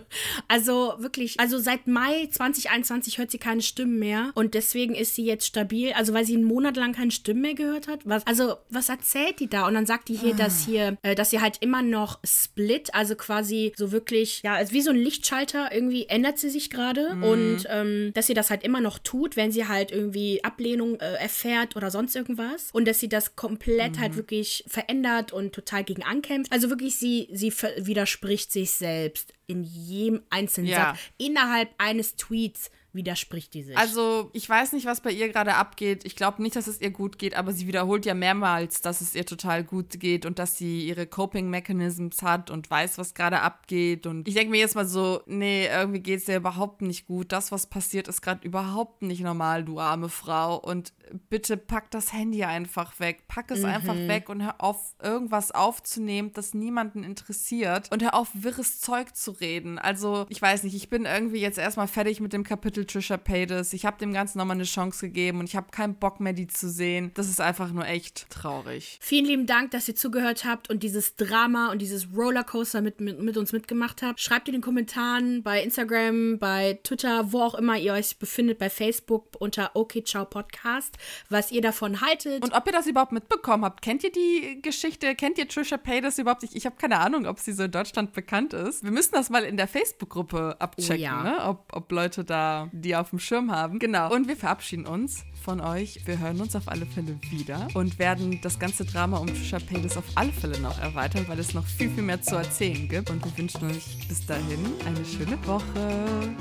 [0.48, 5.24] Also wirklich, also seit Mai 2021 hört sie keine Stimmen mehr und deswegen ist sie
[5.24, 8.00] jetzt stabil, also weil sie einen Monat lang keine Stimmen mehr gehört hat.
[8.04, 9.66] Was, also was erzählt die da?
[9.66, 13.16] Und dann sagt die hier, dass hier, äh, dass sie halt immer noch split, also
[13.16, 17.64] quasi so wirklich, ja, also wie so ein Lichtschalter irgendwie ändert sie sich gerade und
[17.68, 21.76] ähm, dass sie das halt immer noch tut, wenn sie halt irgendwie Ablehnung äh, erfährt
[21.76, 26.52] oder sonst irgendwas und dass sie das komplett halt wirklich verändert und total gegen ankämpft.
[26.52, 30.90] Also wirklich, sie, sie widerspricht sich selbst in jedem einzelnen Ja.
[30.90, 30.98] Satz.
[31.18, 33.76] Innerhalb eines Tweets widerspricht die sich.
[33.76, 36.04] Also, ich weiß nicht, was bei ihr gerade abgeht.
[36.04, 39.14] Ich glaube nicht, dass es ihr gut geht, aber sie wiederholt ja mehrmals, dass es
[39.14, 43.40] ihr total gut geht und dass sie ihre Coping Mechanisms hat und weiß, was gerade
[43.40, 44.06] abgeht.
[44.06, 47.32] Und ich denke mir jetzt mal so, nee, irgendwie geht es dir überhaupt nicht gut.
[47.32, 50.56] Das, was passiert, ist gerade überhaupt nicht normal, du arme Frau.
[50.56, 50.92] Und
[51.28, 53.28] bitte pack das Handy einfach weg.
[53.28, 57.92] Pack es einfach weg und hör auf, irgendwas aufzunehmen, das niemanden interessiert.
[57.92, 59.78] Und hör auf, wirres Zeug zu reden.
[59.78, 63.72] Also, ich weiß nicht, ich bin irgendwie jetzt erstmal fertig mit dem Kapitel Trisha Paytas.
[63.72, 66.46] Ich habe dem Ganzen nochmal eine Chance gegeben und ich habe keinen Bock mehr, die
[66.46, 67.10] zu sehen.
[67.14, 68.98] Das ist einfach nur echt traurig.
[69.00, 73.20] Vielen lieben Dank, dass ihr zugehört habt und dieses Drama und dieses Rollercoaster mit, mit,
[73.20, 74.20] mit uns mitgemacht habt.
[74.20, 78.70] Schreibt in den Kommentaren bei Instagram, bei Twitter, wo auch immer ihr euch befindet, bei
[78.70, 80.96] Facebook unter OK Ciao Podcast,
[81.28, 82.42] was ihr davon haltet.
[82.44, 85.14] Und ob ihr das überhaupt mitbekommen habt, kennt ihr die Geschichte?
[85.14, 86.42] Kennt ihr Trisha Paytas überhaupt?
[86.42, 88.84] Ich, ich habe keine Ahnung, ob sie so in Deutschland bekannt ist.
[88.84, 91.22] Wir müssen das mal in der Facebook-Gruppe abchecken, Oh ja.
[91.22, 91.44] ne?
[91.48, 93.78] ob, ob Leute da die auf dem Schirm haben.
[93.78, 94.12] Genau.
[94.12, 96.00] Und wir verabschieden uns von euch.
[96.04, 99.96] Wir hören uns auf alle Fälle wieder und werden das ganze Drama um Trisha Paytas
[99.96, 103.10] auf alle Fälle noch erweitern, weil es noch viel, viel mehr zu erzählen gibt.
[103.10, 105.62] Und wir wünschen euch bis dahin eine schöne Woche.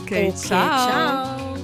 [0.01, 1.55] Okay, Okay, ciao.